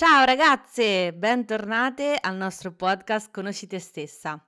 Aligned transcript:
Ciao 0.00 0.24
ragazze, 0.24 1.12
bentornate 1.12 2.16
al 2.18 2.34
nostro 2.34 2.72
podcast 2.72 3.30
Conosci 3.30 3.66
te 3.66 3.78
stessa. 3.78 4.42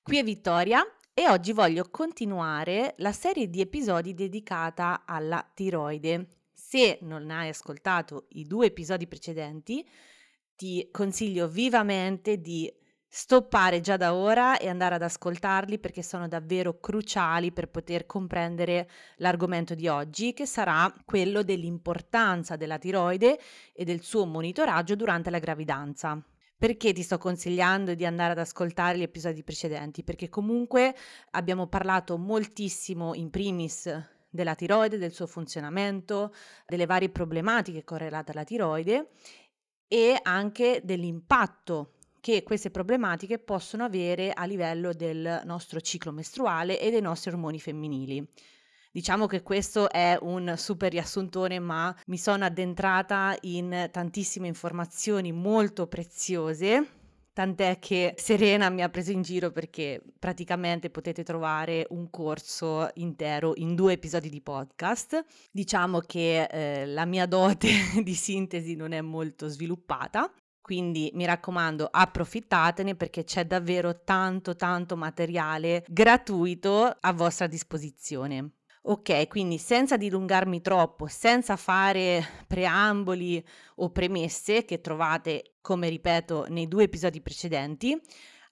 Qui 0.00 0.16
è 0.16 0.22
Vittoria 0.22 0.80
e 1.12 1.28
oggi 1.28 1.52
voglio 1.52 1.90
continuare 1.90 2.94
la 2.98 3.10
serie 3.10 3.50
di 3.50 3.60
episodi 3.60 4.14
dedicata 4.14 5.02
alla 5.04 5.44
tiroide. 5.54 6.28
Se 6.52 7.00
non 7.00 7.32
hai 7.32 7.48
ascoltato 7.48 8.26
i 8.28 8.44
due 8.44 8.66
episodi 8.66 9.08
precedenti, 9.08 9.84
ti 10.54 10.88
consiglio 10.92 11.48
vivamente 11.48 12.40
di 12.40 12.72
stoppare 13.14 13.82
già 13.82 13.98
da 13.98 14.14
ora 14.14 14.56
e 14.56 14.70
andare 14.70 14.94
ad 14.94 15.02
ascoltarli 15.02 15.78
perché 15.78 16.02
sono 16.02 16.28
davvero 16.28 16.80
cruciali 16.80 17.52
per 17.52 17.68
poter 17.68 18.06
comprendere 18.06 18.88
l'argomento 19.16 19.74
di 19.74 19.86
oggi, 19.86 20.32
che 20.32 20.46
sarà 20.46 20.90
quello 21.04 21.42
dell'importanza 21.42 22.56
della 22.56 22.78
tiroide 22.78 23.38
e 23.74 23.84
del 23.84 24.00
suo 24.00 24.24
monitoraggio 24.24 24.96
durante 24.96 25.28
la 25.28 25.40
gravidanza. 25.40 26.24
Perché 26.56 26.94
ti 26.94 27.02
sto 27.02 27.18
consigliando 27.18 27.92
di 27.92 28.06
andare 28.06 28.32
ad 28.32 28.38
ascoltare 28.38 28.96
gli 28.96 29.02
episodi 29.02 29.42
precedenti? 29.42 30.02
Perché 30.02 30.30
comunque 30.30 30.96
abbiamo 31.32 31.66
parlato 31.66 32.16
moltissimo 32.16 33.12
in 33.12 33.28
primis 33.28 33.94
della 34.30 34.54
tiroide, 34.54 34.96
del 34.96 35.12
suo 35.12 35.26
funzionamento, 35.26 36.32
delle 36.64 36.86
varie 36.86 37.10
problematiche 37.10 37.84
correlate 37.84 38.32
alla 38.32 38.44
tiroide 38.44 39.10
e 39.86 40.18
anche 40.22 40.80
dell'impatto 40.82 41.96
che 42.22 42.44
queste 42.44 42.70
problematiche 42.70 43.40
possono 43.40 43.82
avere 43.82 44.30
a 44.30 44.44
livello 44.44 44.92
del 44.92 45.42
nostro 45.44 45.80
ciclo 45.80 46.12
mestruale 46.12 46.78
e 46.78 46.88
dei 46.92 47.00
nostri 47.00 47.32
ormoni 47.32 47.58
femminili. 47.58 48.24
Diciamo 48.92 49.26
che 49.26 49.42
questo 49.42 49.90
è 49.90 50.16
un 50.20 50.54
super 50.56 50.92
riassuntone, 50.92 51.58
ma 51.58 51.92
mi 52.06 52.16
sono 52.16 52.44
addentrata 52.44 53.36
in 53.40 53.88
tantissime 53.90 54.46
informazioni 54.46 55.32
molto 55.32 55.88
preziose, 55.88 56.86
tant'è 57.32 57.80
che 57.80 58.14
Serena 58.16 58.70
mi 58.70 58.82
ha 58.82 58.88
preso 58.88 59.10
in 59.10 59.22
giro 59.22 59.50
perché 59.50 60.00
praticamente 60.16 60.90
potete 60.90 61.24
trovare 61.24 61.88
un 61.90 62.08
corso 62.08 62.88
intero 62.94 63.54
in 63.56 63.74
due 63.74 63.94
episodi 63.94 64.28
di 64.28 64.40
podcast. 64.40 65.24
Diciamo 65.50 65.98
che 65.98 66.44
eh, 66.44 66.86
la 66.86 67.04
mia 67.04 67.26
dote 67.26 67.68
di 68.00 68.14
sintesi 68.14 68.76
non 68.76 68.92
è 68.92 69.00
molto 69.00 69.48
sviluppata, 69.48 70.32
quindi 70.62 71.10
mi 71.14 71.26
raccomando, 71.26 71.88
approfittatene 71.90 72.94
perché 72.94 73.24
c'è 73.24 73.44
davvero 73.44 74.02
tanto 74.04 74.56
tanto 74.56 74.96
materiale 74.96 75.84
gratuito 75.88 76.96
a 77.00 77.12
vostra 77.12 77.46
disposizione. 77.46 78.52
Ok, 78.84 79.28
quindi 79.28 79.58
senza 79.58 79.96
dilungarmi 79.96 80.60
troppo, 80.60 81.06
senza 81.06 81.56
fare 81.56 82.44
preamboli 82.48 83.44
o 83.76 83.90
premesse 83.90 84.64
che 84.64 84.80
trovate, 84.80 85.56
come 85.60 85.88
ripeto, 85.88 86.46
nei 86.48 86.66
due 86.66 86.84
episodi 86.84 87.20
precedenti, 87.20 88.00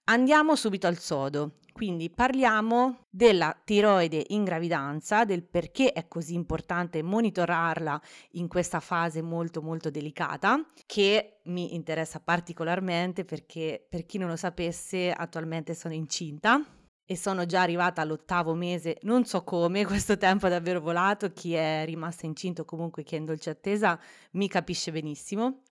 andiamo 0.04 0.54
subito 0.54 0.86
al 0.86 0.98
sodo. 0.98 1.56
Quindi 1.80 2.10
parliamo 2.10 3.06
della 3.08 3.58
tiroide 3.64 4.22
in 4.28 4.44
gravidanza, 4.44 5.24
del 5.24 5.42
perché 5.42 5.92
è 5.94 6.08
così 6.08 6.34
importante 6.34 7.02
monitorarla 7.02 7.98
in 8.32 8.48
questa 8.48 8.80
fase 8.80 9.22
molto 9.22 9.62
molto 9.62 9.88
delicata, 9.88 10.62
che 10.84 11.38
mi 11.44 11.74
interessa 11.74 12.20
particolarmente 12.20 13.24
perché 13.24 13.82
per 13.88 14.04
chi 14.04 14.18
non 14.18 14.28
lo 14.28 14.36
sapesse 14.36 15.10
attualmente 15.10 15.74
sono 15.74 15.94
incinta 15.94 16.62
e 17.02 17.16
sono 17.16 17.46
già 17.46 17.62
arrivata 17.62 18.02
all'ottavo 18.02 18.52
mese, 18.52 18.98
non 19.04 19.24
so 19.24 19.42
come, 19.42 19.86
questo 19.86 20.18
tempo 20.18 20.48
è 20.48 20.50
davvero 20.50 20.82
volato, 20.82 21.32
chi 21.32 21.54
è 21.54 21.84
rimasto 21.86 22.26
incinto 22.26 22.66
comunque 22.66 23.04
chi 23.04 23.14
è 23.14 23.18
in 23.18 23.24
dolce 23.24 23.48
attesa 23.48 23.98
mi 24.32 24.48
capisce 24.48 24.92
benissimo. 24.92 25.62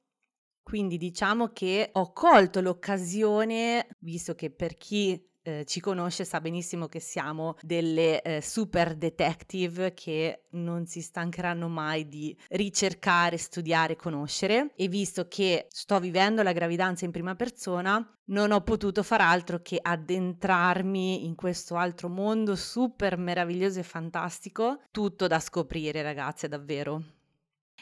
Quindi 0.63 0.97
diciamo 0.97 1.49
che 1.49 1.89
ho 1.93 2.11
colto 2.13 2.61
l'occasione, 2.61 3.87
visto 3.99 4.33
che 4.33 4.51
per 4.51 4.75
chi 4.75 5.28
eh, 5.49 5.65
ci 5.65 5.79
conosce 5.79 6.25
sa 6.25 6.39
benissimo 6.39 6.87
che 6.87 6.99
siamo 6.99 7.55
delle 7.61 8.21
eh, 8.21 8.41
super 8.41 8.95
detective 8.95 9.93
che 9.93 10.43
non 10.51 10.85
si 10.85 11.01
stancheranno 11.01 11.67
mai 11.67 12.07
di 12.07 12.35
ricercare, 12.49 13.37
studiare, 13.37 13.95
conoscere 13.95 14.71
e 14.75 14.87
visto 14.87 15.27
che 15.27 15.67
sto 15.69 15.99
vivendo 15.99 16.43
la 16.43 16.53
gravidanza 16.53 17.05
in 17.05 17.11
prima 17.11 17.35
persona, 17.35 18.05
non 18.25 18.51
ho 18.51 18.61
potuto 18.61 19.01
far 19.03 19.21
altro 19.21 19.61
che 19.61 19.79
addentrarmi 19.81 21.25
in 21.25 21.35
questo 21.35 21.75
altro 21.75 22.09
mondo 22.09 22.55
super 22.55 23.17
meraviglioso 23.17 23.79
e 23.79 23.83
fantastico, 23.83 24.81
tutto 24.91 25.27
da 25.27 25.39
scoprire 25.39 26.01
ragazze 26.01 26.47
davvero. 26.47 27.18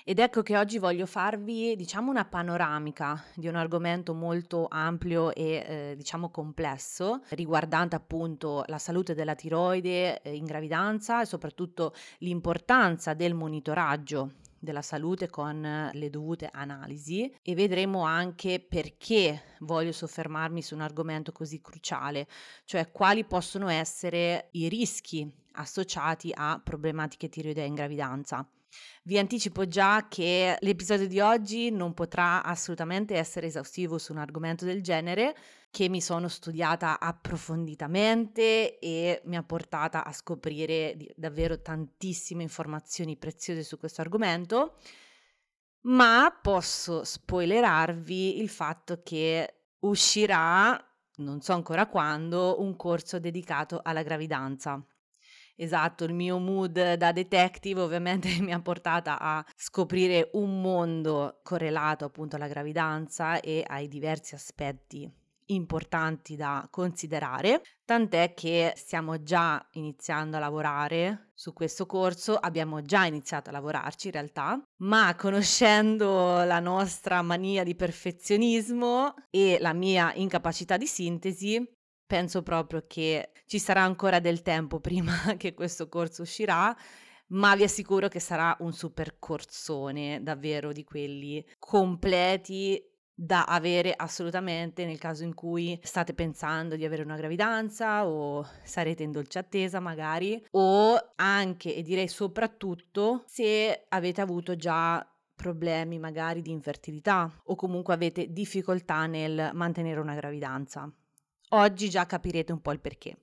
Ed 0.04 0.20
ecco 0.20 0.42
che 0.42 0.58
oggi 0.58 0.78
voglio 0.78 1.06
farvi, 1.06 1.76
diciamo, 1.76 2.10
una 2.10 2.26
panoramica 2.26 3.24
di 3.36 3.48
un 3.48 3.56
argomento 3.56 4.14
molto 4.14 4.68
ampio 4.70 5.34
e, 5.34 5.44
eh, 5.44 5.94
diciamo, 5.98 6.30
complesso, 6.30 7.22
riguardante 7.30 7.96
appunto 7.96 8.64
la 8.68 8.78
salute 8.78 9.14
della 9.14 9.36
tiroide 9.36 10.22
eh, 10.22 10.36
in 10.36 10.46
gravidanza 10.46 11.22
e 11.22 11.26
soprattutto 11.26 11.94
l'importanza 12.20 13.14
del 13.14 13.34
monitoraggio 13.34 14.32
della 14.60 14.82
salute 14.82 15.30
con 15.30 15.90
le 15.92 16.10
dovute 16.10 16.50
analisi 16.52 17.32
e 17.42 17.54
vedremo 17.54 18.02
anche 18.02 18.60
perché 18.60 19.56
voglio 19.60 19.92
soffermarmi 19.92 20.62
su 20.62 20.74
un 20.74 20.82
argomento 20.82 21.32
così 21.32 21.62
cruciale, 21.62 22.28
cioè 22.66 22.92
quali 22.92 23.24
possono 23.24 23.70
essere 23.70 24.50
i 24.54 24.68
rischi 24.68 25.30
associati 25.54 26.32
a 26.34 26.60
problematiche 26.64 27.30
tiroidee 27.30 27.66
in 27.66 27.76
gravidanza. 27.76 28.48
Vi 29.04 29.18
anticipo 29.18 29.68
già 29.68 30.08
che 30.10 30.58
l'episodio 30.60 31.08
di 31.08 31.20
oggi 31.20 31.72
non 31.72 31.94
potrà 31.94 32.44
assolutamente 32.44 33.16
essere 33.16 33.48
esaustivo 33.48 33.98
su 33.98 34.12
un 34.12 34.18
argomento 34.18 34.66
del 34.66 34.84
genere 34.84 35.36
che 35.70 35.90
mi 35.90 36.02
sono 36.02 36.28
studiata 36.28 37.00
approfonditamente 37.00 38.80
e 38.80 39.22
mi 39.26 39.38
ha 39.38 39.44
portata 39.44 40.04
a 40.04 40.12
scoprire 40.12 40.98
davvero 41.16 41.62
tantissime 41.62 42.44
informazioni 42.44 43.16
preziose 43.16 43.64
su 43.64 43.78
questo 43.78 44.02
argomento, 44.02 44.78
ma 45.82 46.38
posso 46.42 47.04
spoilerarvi 47.04 48.40
il 48.42 48.50
fatto 48.50 49.02
che 49.04 49.62
uscirà, 49.80 50.78
non 51.18 51.42
so 51.42 51.54
ancora 51.54 51.88
quando, 51.88 52.62
un 52.62 52.76
corso 52.76 53.20
dedicato 53.20 53.80
alla 53.82 54.04
gravidanza. 54.04 54.84
Esatto, 55.60 56.04
il 56.04 56.14
mio 56.14 56.38
mood 56.38 56.94
da 56.94 57.12
detective 57.12 57.82
ovviamente 57.82 58.30
mi 58.42 58.54
ha 58.54 58.62
portata 58.62 59.20
a 59.20 59.44
scoprire 59.56 60.30
un 60.34 60.62
mondo 60.62 61.40
correlato 61.42 62.06
appunto 62.06 62.36
alla 62.36 62.48
gravidanza 62.48 63.40
e 63.40 63.64
ai 63.68 63.88
diversi 63.88 64.36
aspetti 64.36 65.12
importanti 65.48 66.36
da 66.36 66.68
considerare, 66.70 67.62
tant'è 67.86 68.34
che 68.34 68.74
stiamo 68.76 69.22
già 69.24 69.66
iniziando 69.72 70.38
a 70.38 70.40
lavorare 70.40 71.32
su 71.34 71.54
questo 71.54 71.86
corso, 71.86 72.36
abbiamo 72.36 72.82
già 72.82 73.06
iniziato 73.06 73.50
a 73.50 73.54
lavorarci 73.54 74.08
in 74.08 74.14
realtà, 74.14 74.62
ma 74.78 75.16
conoscendo 75.16 76.44
la 76.44 76.60
nostra 76.60 77.22
mania 77.22 77.64
di 77.64 77.76
perfezionismo 77.76 79.14
e 79.30 79.58
la 79.60 79.74
mia 79.74 80.14
incapacità 80.16 80.78
di 80.78 80.88
sintesi, 80.88 81.77
penso 82.08 82.42
proprio 82.42 82.86
che 82.88 83.32
ci 83.46 83.60
sarà 83.60 83.84
ancora 83.84 84.20
del 84.20 84.42
tempo 84.42 84.80
prima 84.82 85.36
che 85.38 85.54
questo 85.54 85.88
corso 85.88 86.24
uscirà, 86.24 86.76
ma 87.28 87.56
vi 87.56 87.64
assicuro 87.64 88.08
che 88.08 88.20
sarà 88.20 88.56
un 88.62 88.74
super 88.74 89.20
corsone, 89.20 90.24
davvero 90.24 90.72
di 90.72 90.84
quelli 90.84 91.46
completi 91.60 92.82
da 93.20 93.46
avere 93.46 93.94
assolutamente 93.96 94.86
nel 94.86 95.00
caso 95.00 95.24
in 95.24 95.34
cui 95.34 95.78
state 95.82 96.14
pensando 96.14 96.76
di 96.76 96.86
avere 96.86 97.02
una 97.02 97.16
gravidanza 97.16 98.06
o 98.06 98.48
sarete 98.64 99.02
in 99.02 99.12
dolce 99.12 99.40
attesa 99.40 99.80
magari 99.80 100.46
o 100.52 101.14
anche 101.16 101.74
e 101.74 101.82
direi 101.82 102.08
soprattutto 102.08 103.24
se 103.26 103.86
avete 103.90 104.22
avuto 104.22 104.56
già 104.56 105.04
problemi 105.36 105.98
magari 105.98 106.44
di 106.44 106.52
infertilità 106.52 107.42
o 107.46 107.56
comunque 107.56 107.96
avete 107.96 108.32
difficoltà 108.32 109.08
nel 109.08 109.50
mantenere 109.54 110.00
una 110.00 110.14
gravidanza. 110.14 110.92
Oggi 111.50 111.90
già 111.90 112.06
capirete 112.06 112.52
un 112.52 112.62
po' 112.62 112.72
il 112.72 112.80
perché. 112.80 113.18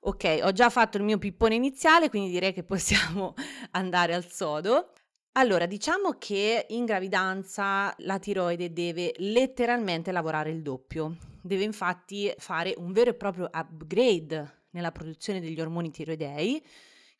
Ok, 0.00 0.40
ho 0.42 0.52
già 0.52 0.70
fatto 0.70 0.96
il 0.96 1.04
mio 1.04 1.18
pippone 1.18 1.54
iniziale, 1.54 2.08
quindi 2.08 2.30
direi 2.30 2.52
che 2.52 2.64
possiamo 2.64 3.34
andare 3.72 4.14
al 4.14 4.26
sodo. 4.26 4.92
Allora, 5.32 5.66
diciamo 5.66 6.14
che 6.18 6.66
in 6.70 6.84
gravidanza 6.84 7.94
la 7.98 8.18
tiroide 8.18 8.72
deve 8.72 9.12
letteralmente 9.18 10.10
lavorare 10.10 10.50
il 10.50 10.62
doppio. 10.62 11.16
Deve 11.40 11.62
infatti 11.62 12.32
fare 12.38 12.74
un 12.76 12.92
vero 12.92 13.10
e 13.10 13.14
proprio 13.14 13.48
upgrade 13.52 14.66
nella 14.70 14.90
produzione 14.90 15.40
degli 15.40 15.60
ormoni 15.60 15.90
tiroidei, 15.90 16.64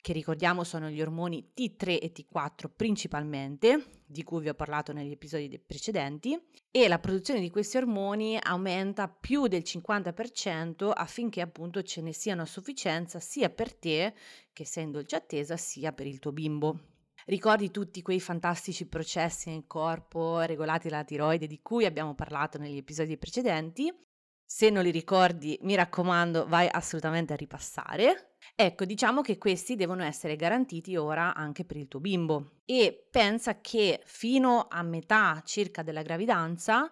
che 0.01 0.13
ricordiamo 0.13 0.63
sono 0.63 0.89
gli 0.89 1.01
ormoni 1.01 1.51
T3 1.55 1.99
e 2.01 2.11
T4 2.13 2.69
principalmente, 2.75 3.85
di 4.05 4.23
cui 4.23 4.41
vi 4.41 4.49
ho 4.49 4.53
parlato 4.53 4.93
negli 4.93 5.11
episodi 5.11 5.59
precedenti, 5.59 6.39
e 6.71 6.87
la 6.87 6.99
produzione 6.99 7.39
di 7.39 7.49
questi 7.49 7.77
ormoni 7.77 8.37
aumenta 8.41 9.07
più 9.07 9.47
del 9.47 9.63
50% 9.65 10.91
affinché 10.93 11.41
appunto 11.41 11.81
ce 11.83 12.01
ne 12.01 12.13
siano 12.13 12.43
a 12.43 12.45
sufficienza 12.45 13.19
sia 13.19 13.49
per 13.49 13.73
te, 13.73 14.13
che 14.53 14.65
sei 14.65 14.85
in 14.85 14.91
dolce 14.91 15.15
attesa, 15.15 15.57
sia 15.57 15.91
per 15.91 16.07
il 16.07 16.19
tuo 16.19 16.31
bimbo. 16.31 16.79
Ricordi 17.25 17.69
tutti 17.69 18.01
quei 18.01 18.19
fantastici 18.19 18.87
processi 18.87 19.49
nel 19.49 19.67
corpo 19.67 20.39
regolati 20.39 20.87
dalla 20.87 21.03
tiroide 21.03 21.45
di 21.45 21.59
cui 21.61 21.85
abbiamo 21.85 22.15
parlato 22.15 22.57
negli 22.57 22.77
episodi 22.77 23.17
precedenti? 23.17 23.93
Se 24.51 24.71
non 24.71 24.81
li 24.81 24.89
ricordi, 24.89 25.59
mi 25.61 25.75
raccomando, 25.75 26.47
vai 26.47 26.67
assolutamente 26.69 27.33
a 27.33 27.35
ripassare. 27.35 28.37
Ecco, 28.55 28.83
diciamo 28.83 29.21
che 29.21 29.37
questi 29.37 29.75
devono 29.75 30.03
essere 30.03 30.35
garantiti 30.35 30.95
ora 30.95 31.35
anche 31.35 31.65
per 31.65 31.77
il 31.77 31.87
tuo 31.87 31.99
bimbo 31.99 32.61
e 32.65 33.07
pensa 33.11 33.61
che 33.61 34.01
fino 34.05 34.65
a 34.67 34.81
metà 34.81 35.43
circa 35.45 35.83
della 35.83 36.01
gravidanza 36.01 36.91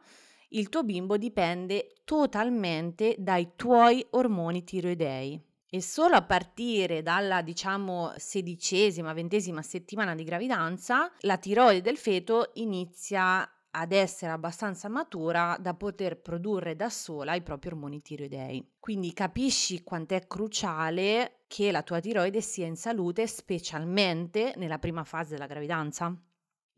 il 0.50 0.70
tuo 0.70 0.84
bimbo 0.84 1.18
dipende 1.18 1.96
totalmente 2.06 3.16
dai 3.18 3.54
tuoi 3.56 4.06
ormoni 4.12 4.64
tiroidei 4.64 5.44
e 5.68 5.82
solo 5.82 6.16
a 6.16 6.22
partire 6.22 7.02
dalla 7.02 7.42
diciamo 7.42 8.14
sedicesima, 8.18 9.14
ventesima 9.14 9.64
settimana 9.64 10.14
di 10.14 10.24
gravidanza 10.24 11.12
la 11.22 11.38
tiroide 11.38 11.82
del 11.82 11.98
feto 11.98 12.52
inizia 12.54 13.50
ad 13.78 13.92
essere 13.92 14.32
abbastanza 14.32 14.90
matura 14.90 15.56
da 15.60 15.74
poter 15.74 16.20
produrre 16.20 16.76
da 16.76 16.90
sola 16.90 17.36
i 17.36 17.44
propri 17.44 17.70
ormoni 17.70 18.02
tiroidei. 18.02 18.76
Quindi 18.80 19.14
capisci 19.14 19.84
quanto 19.84 20.16
è 20.16 20.26
cruciale 20.26 21.44
che 21.48 21.72
la 21.72 21.84
tua 21.84 22.00
tiroide 22.00 22.42
sia 22.42 22.66
in 22.66 22.76
salute, 22.76 23.28
specialmente 23.28 24.54
nella 24.58 24.80
prima 24.80 25.04
fase 25.04 25.34
della 25.34 25.46
gravidanza. 25.46 26.16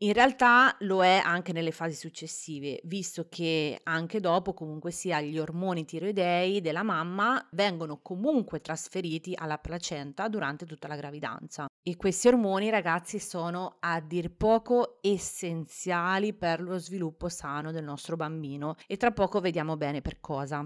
In 0.02 0.12
realtà 0.14 0.74
lo 0.80 1.04
è 1.04 1.20
anche 1.22 1.52
nelle 1.52 1.72
fasi 1.72 1.94
successive, 1.94 2.80
visto 2.84 3.28
che 3.28 3.78
anche 3.82 4.18
dopo 4.18 4.54
comunque 4.54 4.90
sia 4.90 5.20
gli 5.20 5.38
ormoni 5.38 5.84
tiroidei 5.84 6.62
della 6.62 6.82
mamma 6.82 7.46
vengono 7.52 8.00
comunque 8.00 8.60
trasferiti 8.60 9.34
alla 9.36 9.58
placenta 9.58 10.28
durante 10.28 10.64
tutta 10.64 10.88
la 10.88 10.96
gravidanza. 10.96 11.69
E 11.90 11.96
questi 11.96 12.28
ormoni, 12.28 12.70
ragazzi, 12.70 13.18
sono 13.18 13.78
a 13.80 13.98
dir 13.98 14.30
poco 14.30 14.98
essenziali 15.00 16.32
per 16.32 16.60
lo 16.60 16.78
sviluppo 16.78 17.28
sano 17.28 17.72
del 17.72 17.82
nostro 17.82 18.14
bambino 18.14 18.76
e 18.86 18.96
tra 18.96 19.10
poco 19.10 19.40
vediamo 19.40 19.76
bene 19.76 20.00
per 20.00 20.20
cosa. 20.20 20.64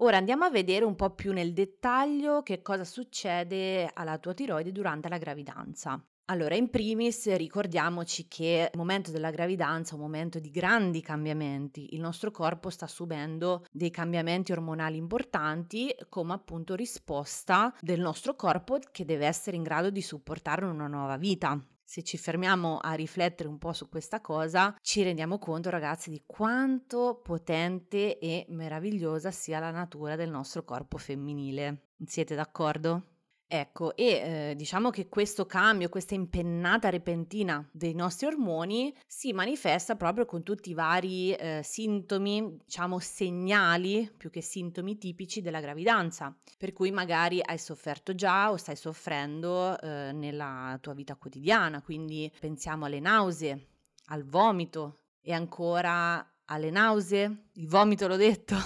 Ora 0.00 0.18
andiamo 0.18 0.44
a 0.44 0.50
vedere 0.50 0.84
un 0.84 0.94
po' 0.94 1.14
più 1.14 1.32
nel 1.32 1.54
dettaglio 1.54 2.42
che 2.42 2.60
cosa 2.60 2.84
succede 2.84 3.90
alla 3.90 4.18
tua 4.18 4.34
tiroide 4.34 4.70
durante 4.70 5.08
la 5.08 5.16
gravidanza. 5.16 5.98
Allora, 6.28 6.56
in 6.56 6.70
primis 6.70 7.32
ricordiamoci 7.36 8.26
che 8.26 8.68
il 8.72 8.78
momento 8.78 9.12
della 9.12 9.30
gravidanza 9.30 9.92
è 9.92 9.94
un 9.94 10.00
momento 10.00 10.40
di 10.40 10.50
grandi 10.50 11.00
cambiamenti. 11.00 11.94
Il 11.94 12.00
nostro 12.00 12.32
corpo 12.32 12.68
sta 12.68 12.88
subendo 12.88 13.64
dei 13.70 13.90
cambiamenti 13.90 14.50
ormonali 14.50 14.96
importanti 14.96 15.94
come 16.08 16.32
appunto 16.32 16.74
risposta 16.74 17.72
del 17.80 18.00
nostro 18.00 18.34
corpo 18.34 18.80
che 18.90 19.04
deve 19.04 19.26
essere 19.26 19.56
in 19.56 19.62
grado 19.62 19.90
di 19.90 20.02
supportare 20.02 20.64
una 20.64 20.88
nuova 20.88 21.16
vita. 21.16 21.64
Se 21.84 22.02
ci 22.02 22.18
fermiamo 22.18 22.78
a 22.78 22.94
riflettere 22.94 23.48
un 23.48 23.58
po' 23.58 23.72
su 23.72 23.88
questa 23.88 24.20
cosa, 24.20 24.76
ci 24.82 25.04
rendiamo 25.04 25.38
conto, 25.38 25.70
ragazzi, 25.70 26.10
di 26.10 26.24
quanto 26.26 27.20
potente 27.22 28.18
e 28.18 28.46
meravigliosa 28.48 29.30
sia 29.30 29.60
la 29.60 29.70
natura 29.70 30.16
del 30.16 30.30
nostro 30.30 30.64
corpo 30.64 30.98
femminile. 30.98 31.90
Siete 32.04 32.34
d'accordo? 32.34 33.15
Ecco, 33.48 33.94
e 33.94 34.04
eh, 34.50 34.54
diciamo 34.56 34.90
che 34.90 35.08
questo 35.08 35.46
cambio, 35.46 35.88
questa 35.88 36.14
impennata 36.14 36.88
repentina 36.88 37.64
dei 37.70 37.94
nostri 37.94 38.26
ormoni 38.26 38.92
si 39.06 39.32
manifesta 39.32 39.94
proprio 39.94 40.24
con 40.24 40.42
tutti 40.42 40.70
i 40.70 40.74
vari 40.74 41.32
eh, 41.32 41.60
sintomi, 41.62 42.56
diciamo 42.64 42.98
segnali 42.98 44.10
più 44.16 44.30
che 44.30 44.42
sintomi 44.42 44.98
tipici 44.98 45.42
della 45.42 45.60
gravidanza, 45.60 46.36
per 46.58 46.72
cui 46.72 46.90
magari 46.90 47.40
hai 47.40 47.58
sofferto 47.58 48.16
già 48.16 48.50
o 48.50 48.56
stai 48.56 48.74
soffrendo 48.74 49.78
eh, 49.78 50.10
nella 50.12 50.76
tua 50.80 50.94
vita 50.94 51.14
quotidiana, 51.14 51.82
quindi 51.82 52.28
pensiamo 52.40 52.86
alle 52.86 52.98
nausee, 52.98 53.68
al 54.06 54.24
vomito 54.24 55.02
e 55.20 55.32
ancora 55.32 56.34
alle 56.46 56.70
nausee, 56.70 57.50
il 57.52 57.68
vomito 57.68 58.08
l'ho 58.08 58.16
detto. 58.16 58.56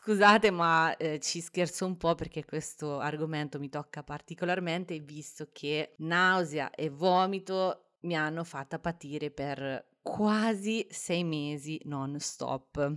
Scusate, 0.00 0.52
ma 0.52 0.96
eh, 0.96 1.18
ci 1.18 1.40
scherzo 1.40 1.84
un 1.84 1.96
po' 1.96 2.14
perché 2.14 2.44
questo 2.44 3.00
argomento 3.00 3.58
mi 3.58 3.68
tocca 3.68 4.04
particolarmente, 4.04 4.96
visto 5.00 5.48
che 5.52 5.94
nausea 5.98 6.70
e 6.70 6.88
vomito 6.88 7.94
mi 8.02 8.16
hanno 8.16 8.44
fatta 8.44 8.78
patire 8.78 9.32
per 9.32 9.96
quasi 10.00 10.86
sei 10.88 11.24
mesi 11.24 11.80
non 11.86 12.16
stop. 12.20 12.94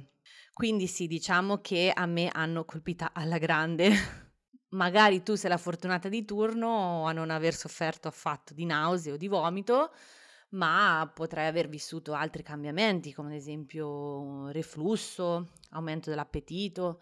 Quindi 0.53 0.85
sì, 0.85 1.07
diciamo 1.07 1.57
che 1.57 1.91
a 1.93 2.05
me 2.05 2.29
hanno 2.31 2.65
colpita 2.65 3.13
alla 3.13 3.39
grande. 3.39 3.89
Magari 4.69 5.23
tu 5.23 5.33
sei 5.33 5.49
la 5.49 5.57
fortunata 5.57 6.07
di 6.07 6.23
turno 6.23 7.07
a 7.07 7.11
non 7.13 7.31
aver 7.31 7.55
sofferto 7.55 8.09
affatto 8.09 8.53
di 8.53 8.63
nausea 8.65 9.13
o 9.13 9.17
di 9.17 9.27
vomito, 9.27 9.91
ma 10.51 11.09
potrai 11.13 11.47
aver 11.47 11.69
vissuto 11.69 12.13
altri 12.13 12.43
cambiamenti, 12.43 13.13
come 13.13 13.29
ad 13.29 13.35
esempio 13.35 14.49
reflusso, 14.51 15.51
aumento 15.71 16.09
dell'appetito, 16.09 17.01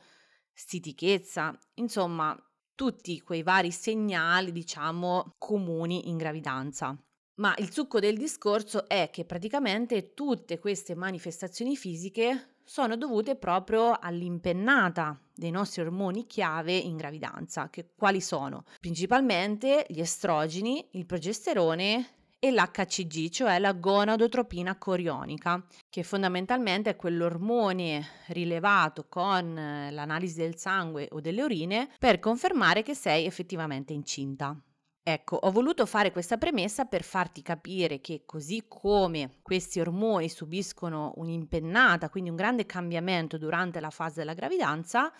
stitichezza, 0.53 1.57
insomma 1.75 2.37
tutti 2.75 3.21
quei 3.21 3.43
vari 3.43 3.71
segnali, 3.71 4.51
diciamo, 4.51 5.35
comuni 5.37 6.09
in 6.09 6.17
gravidanza. 6.17 6.97
Ma 7.35 7.53
il 7.57 7.71
succo 7.71 7.99
del 7.99 8.17
discorso 8.17 8.87
è 8.87 9.09
che 9.11 9.25
praticamente 9.25 10.13
tutte 10.13 10.59
queste 10.59 10.95
manifestazioni 10.95 11.75
fisiche 11.75 12.55
sono 12.63 12.97
dovute 12.97 13.35
proprio 13.35 13.97
all'impennata 13.99 15.19
dei 15.33 15.49
nostri 15.49 15.81
ormoni 15.81 16.27
chiave 16.27 16.75
in 16.75 16.97
gravidanza, 16.97 17.69
che 17.69 17.93
quali 17.95 18.21
sono? 18.21 18.65
Principalmente 18.79 19.85
gli 19.89 20.01
estrogeni, 20.01 20.87
il 20.91 21.05
progesterone 21.05 22.18
e 22.39 22.51
l'HCG, 22.51 23.29
cioè 23.29 23.59
la 23.59 23.73
gonadotropina 23.73 24.77
corionica, 24.77 25.61
che 25.89 26.03
fondamentalmente 26.03 26.91
è 26.91 26.95
quell'ormone 26.95 28.07
rilevato 28.27 29.05
con 29.07 29.57
eh, 29.57 29.91
l'analisi 29.91 30.39
del 30.39 30.55
sangue 30.55 31.09
o 31.11 31.19
delle 31.19 31.43
urine 31.43 31.89
per 31.99 32.19
confermare 32.19 32.81
che 32.81 32.95
sei 32.95 33.25
effettivamente 33.25 33.91
incinta. 33.91 34.57
Ecco, 35.01 35.37
ho 35.37 35.51
voluto 35.51 35.85
fare 35.85 36.11
questa 36.11 36.37
premessa 36.37 36.85
per 36.85 37.03
farti 37.03 37.41
capire 37.41 37.99
che 37.99 38.23
così 38.25 38.65
come 38.67 39.39
questi 39.41 39.79
ormoni 39.79 40.29
subiscono 40.29 41.13
un'impennata, 41.15 42.09
quindi 42.09 42.29
un 42.29 42.35
grande 42.35 42.65
cambiamento 42.65 43.37
durante 43.37 43.79
la 43.79 43.89
fase 43.89 44.19
della 44.19 44.35
gravidanza, 44.35 45.11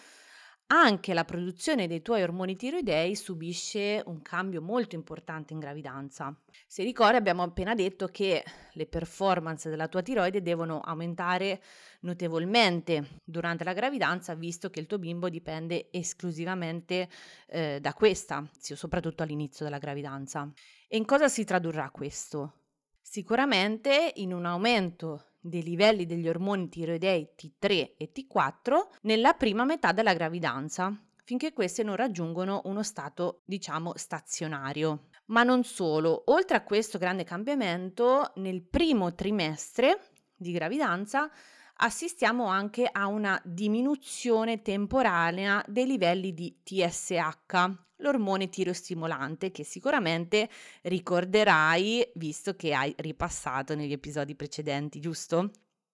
anche 0.71 1.15
la 1.15 1.25
produzione 1.25 1.87
dei 1.87 2.01
tuoi 2.03 2.21
ormoni 2.21 2.55
tiroidei 2.55 3.15
subisce 3.15 4.03
un 4.05 4.21
cambio 4.21 4.61
molto 4.61 4.93
importante 4.93 5.53
in 5.53 5.59
gravidanza. 5.59 6.35
Se 6.67 6.83
ricordi 6.83 7.17
abbiamo 7.17 7.41
appena 7.41 7.73
detto 7.73 8.07
che 8.07 8.43
le 8.73 8.85
performance 8.85 9.69
della 9.69 9.87
tua 9.87 10.03
tiroide 10.03 10.43
devono 10.43 10.79
aumentare 10.81 11.61
notevolmente 12.01 13.19
durante 13.23 13.63
la 13.63 13.73
gravidanza 13.73 14.35
visto 14.35 14.69
che 14.69 14.79
il 14.79 14.85
tuo 14.85 14.99
bimbo 14.99 15.27
dipende 15.27 15.87
esclusivamente 15.91 17.09
eh, 17.47 17.79
da 17.81 17.93
questa, 17.93 18.47
soprattutto 18.59 19.23
all'inizio 19.23 19.65
della 19.65 19.79
gravidanza. 19.79 20.51
E 20.87 20.97
in 20.97 21.05
cosa 21.05 21.27
si 21.27 21.45
tradurrà 21.45 21.89
questo? 21.89 22.53
Sicuramente 23.01 24.11
in 24.17 24.33
un 24.33 24.45
aumento 24.45 25.28
dei 25.39 25.63
livelli 25.63 26.05
degli 26.05 26.27
ormoni 26.27 26.69
tiroidei 26.69 27.29
T3 27.37 27.95
e 27.97 28.11
T4 28.13 28.87
nella 29.01 29.33
prima 29.33 29.65
metà 29.65 29.91
della 29.91 30.13
gravidanza, 30.13 30.93
finché 31.23 31.53
queste 31.53 31.83
non 31.83 31.95
raggiungono 31.95 32.61
uno 32.65 32.83
stato, 32.83 33.41
diciamo, 33.45 33.93
stazionario. 33.95 35.07
Ma 35.27 35.43
non 35.43 35.63
solo, 35.63 36.23
oltre 36.27 36.57
a 36.57 36.63
questo 36.63 36.97
grande 36.97 37.23
cambiamento, 37.23 38.31
nel 38.35 38.63
primo 38.63 39.13
trimestre 39.13 40.09
di 40.35 40.51
gravidanza 40.51 41.29
assistiamo 41.81 42.45
anche 42.45 42.87
a 42.91 43.07
una 43.07 43.39
diminuzione 43.43 44.61
temporanea 44.61 45.63
dei 45.67 45.85
livelli 45.85 46.33
di 46.33 46.59
TSH, 46.63 47.71
l'ormone 47.97 48.49
tirostimolante 48.49 49.51
che 49.51 49.63
sicuramente 49.63 50.49
ricorderai 50.83 52.11
visto 52.15 52.55
che 52.55 52.73
hai 52.73 52.93
ripassato 52.97 53.75
negli 53.75 53.91
episodi 53.91 54.35
precedenti, 54.35 54.99
giusto? 54.99 55.51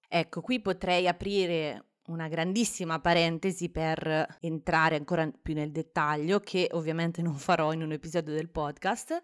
Ecco, 0.07 0.41
qui 0.41 0.61
potrei 0.61 1.07
aprire 1.07 1.85
una 2.07 2.27
grandissima 2.27 2.99
parentesi 2.99 3.69
per 3.69 4.37
entrare 4.41 4.95
ancora 4.95 5.29
più 5.41 5.53
nel 5.53 5.71
dettaglio, 5.71 6.39
che 6.39 6.69
ovviamente 6.71 7.21
non 7.21 7.35
farò 7.35 7.73
in 7.73 7.81
un 7.81 7.91
episodio 7.91 8.33
del 8.33 8.49
podcast. 8.49 9.21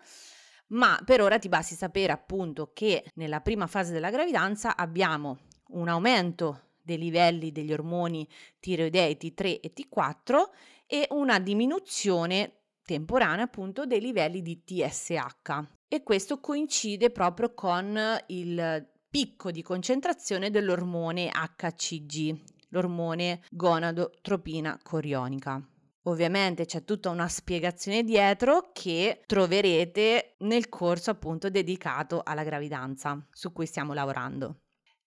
Ma 0.67 0.99
per 1.03 1.21
ora 1.21 1.37
ti 1.37 1.49
basti 1.49 1.75
sapere 1.75 2.13
appunto 2.13 2.71
che 2.73 3.03
nella 3.15 3.41
prima 3.41 3.67
fase 3.67 3.91
della 3.91 4.09
gravidanza 4.09 4.77
abbiamo 4.77 5.39
un 5.71 5.87
aumento 5.87 6.69
dei 6.81 6.97
livelli 6.97 7.51
degli 7.51 7.71
ormoni 7.73 8.27
tiroidei 8.59 9.17
T3 9.19 9.59
e 9.61 9.73
T4 9.73 10.49
e 10.87 11.07
una 11.11 11.39
diminuzione 11.39 12.61
temporanea 12.83 13.45
appunto 13.45 13.85
dei 13.85 14.01
livelli 14.01 14.41
di 14.41 14.63
TSH 14.63 15.67
e 15.87 16.03
questo 16.03 16.39
coincide 16.39 17.11
proprio 17.11 17.53
con 17.53 17.99
il 18.27 18.89
picco 19.09 19.51
di 19.51 19.61
concentrazione 19.61 20.49
dell'ormone 20.49 21.29
HCG, 21.29 22.39
l'ormone 22.69 23.41
gonadotropina 23.49 24.79
corionica. 24.81 25.61
Ovviamente 26.03 26.65
c'è 26.65 26.83
tutta 26.83 27.09
una 27.09 27.27
spiegazione 27.27 28.03
dietro 28.03 28.71
che 28.73 29.21
troverete 29.25 30.35
nel 30.39 30.67
corso 30.69 31.11
appunto 31.11 31.49
dedicato 31.49 32.21
alla 32.23 32.43
gravidanza 32.43 33.23
su 33.31 33.51
cui 33.51 33.67
stiamo 33.67 33.93
lavorando. 33.93 34.61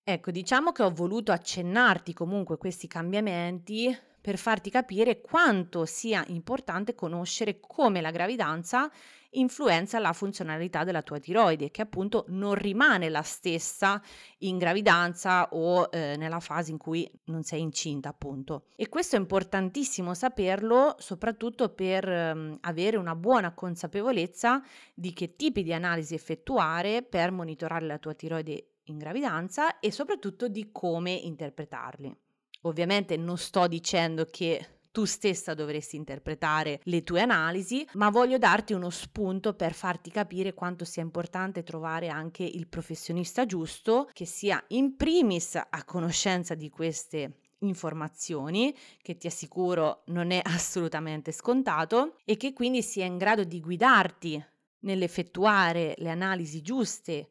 Ecco, 0.07 0.31
diciamo 0.31 0.73
che 0.73 0.83
ho 0.83 0.91
voluto 0.91 1.33
accennarti 1.33 2.13
comunque 2.13 2.59
questi 2.59 2.87
cambiamenti 2.87 3.97
per 4.21 4.37
farti 4.37 4.69
capire 4.69 5.23
quanto 5.23 5.87
sia 5.87 6.23
importante 6.29 6.95
conoscere 6.95 7.59
come 7.59 8.03
la 8.03 8.11
gravidanza 8.11 8.91
influenza 9.31 9.99
la 9.99 10.13
funzionalità 10.13 10.85
della 10.85 11.01
tua 11.01 11.19
tiroide, 11.19 11.71
che 11.71 11.81
appunto 11.81 12.27
non 12.29 12.55
rimane 12.55 13.09
la 13.09 13.23
stessa 13.23 14.01
in 14.41 14.59
gravidanza 14.59 15.49
o 15.53 15.89
eh, 15.91 16.17
nella 16.19 16.41
fase 16.41 16.71
in 16.71 16.79
cui 16.79 17.11
non 17.25 17.43
sei 17.43 17.63
incinta, 17.63 18.11
appunto. 18.11 18.67
E 18.77 18.91
questo 18.91 19.17
è 19.17 19.19
importantissimo 19.19 20.13
saperlo, 20.13 20.97
soprattutto 20.99 21.71
per 21.71 22.07
ehm, 22.07 22.59
avere 22.61 22.99
una 22.99 23.15
buona 23.15 23.55
consapevolezza 23.55 24.63
di 24.93 25.15
che 25.15 25.35
tipi 25.35 25.63
di 25.63 25.73
analisi 25.73 26.15
effettuare 26.15 27.03
per 27.03 27.31
monitorare 27.33 27.87
la 27.87 27.99
tua 27.99 28.13
tiroide 28.13 28.69
in 28.85 28.99
gravidanza 28.99 29.79
e 29.81 29.91
soprattutto 29.91 30.49
di 30.49 30.71
come 30.73 31.13
interpretarli. 31.13 32.15
Ovviamente 32.63 33.17
non 33.17 33.37
sto 33.37 33.67
dicendo 33.67 34.25
che 34.25 34.75
tu 34.95 35.07
stessa 35.07 35.55
dovresti 35.55 35.97
interpretare 35.97 36.79
le 36.85 37.03
tue 37.03 37.21
analisi, 37.21 37.85
ma 37.95 38.11
voglio 38.11 38.39
darti 38.39 38.75
uno 38.75 38.91
spunto 38.91 39.55
per 39.55 39.73
farti 39.73 40.09
capire 40.09 40.55
quanto 40.55 40.85
sia 40.85 41.03
importante 41.03 41.65
trovare 41.65 42.09
anche 42.09 42.45
il 42.45 42.69
professionista 42.69 43.45
giusto 43.45 44.09
che 44.13 44.25
sia 44.25 44.63
in 44.69 44.95
primis 44.95 45.57
a 45.57 45.85
conoscenza 45.85 46.55
di 46.55 46.71
queste 46.71 47.39
informazioni, 47.59 48.73
che 49.03 49.17
ti 49.17 49.27
assicuro 49.27 50.03
non 50.07 50.31
è 50.31 50.41
assolutamente 50.47 51.33
scontato, 51.33 52.19
e 52.25 52.37
che 52.37 52.53
quindi 52.53 52.81
sia 52.81 53.05
in 53.05 53.19
grado 53.19 53.43
di 53.43 53.61
guidarti 53.61 54.45
nell'effettuare 54.81 55.95
le 55.99 56.11
analisi 56.11 56.63
giuste 56.63 57.31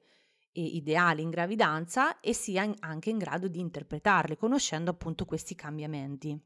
ideali 0.62 1.22
in 1.22 1.30
gravidanza 1.30 2.20
e 2.20 2.34
sia 2.34 2.70
anche 2.80 3.10
in 3.10 3.18
grado 3.18 3.48
di 3.48 3.60
interpretarle, 3.60 4.38
conoscendo 4.38 4.92
appunto 4.92 5.26
questi 5.26 5.56
cambiamenti. 5.56 6.40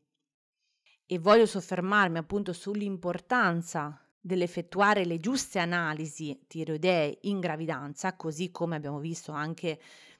E 1.06 1.20
voglio 1.20 1.46
soffermarmi 1.46 2.18
appunto 2.18 2.54
sull'importanza 2.54 4.02
dell'effettuare 4.20 5.06
le 5.06 5.20
giuste 5.20 5.60
analisi 5.60 6.38
tiroidee 6.48 7.20
in 7.22 7.40
gravidanza, 7.40 8.16
così 8.16 8.52
come 8.52 8.76
abbiamo 8.76 9.00
visto 9.00 9.32
anche 9.32 9.80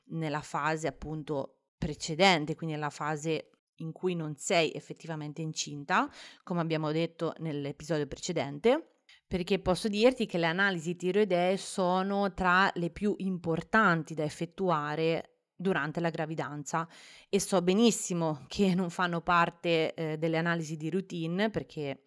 nella 0.10 0.42
fase 0.42 0.88
appunto 0.88 1.64
precedente, 1.78 2.56
quindi 2.56 2.76
nella 2.76 2.90
fase 2.90 3.52
in 3.82 3.92
cui 3.92 4.16
non 4.16 4.36
sei 4.38 4.72
effettivamente 4.74 5.42
incinta, 5.42 6.10
come 6.44 6.62
abbiamo 6.62 6.92
detto 6.92 7.34
nell'episodio 7.40 8.08
precedente 8.08 8.97
perché 9.28 9.60
posso 9.60 9.90
dirti 9.90 10.26
che 10.26 10.38
le 10.38 10.46
analisi 10.46 10.96
tiroidee 10.96 11.58
sono 11.58 12.34
tra 12.34 12.72
le 12.76 12.90
più 12.90 13.14
importanti 13.18 14.14
da 14.14 14.24
effettuare 14.24 15.40
durante 15.54 16.00
la 16.00 16.10
gravidanza 16.10 16.88
e 17.28 17.40
so 17.40 17.62
benissimo 17.62 18.46
che 18.48 18.74
non 18.74 18.90
fanno 18.90 19.22
parte 19.22 19.94
eh, 19.94 20.18
delle 20.18 20.38
analisi 20.38 20.78
di 20.78 20.90
routine 20.90 21.50
perché 21.50 22.04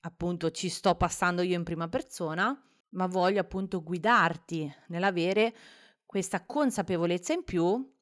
appunto 0.00 0.50
ci 0.50 0.68
sto 0.68 0.94
passando 0.96 1.42
io 1.42 1.56
in 1.56 1.64
prima 1.64 1.88
persona, 1.88 2.60
ma 2.90 3.06
voglio 3.06 3.40
appunto 3.40 3.82
guidarti 3.82 4.72
nell'avere 4.88 5.54
questa 6.04 6.44
consapevolezza 6.44 7.32
in 7.32 7.44
più 7.44 7.92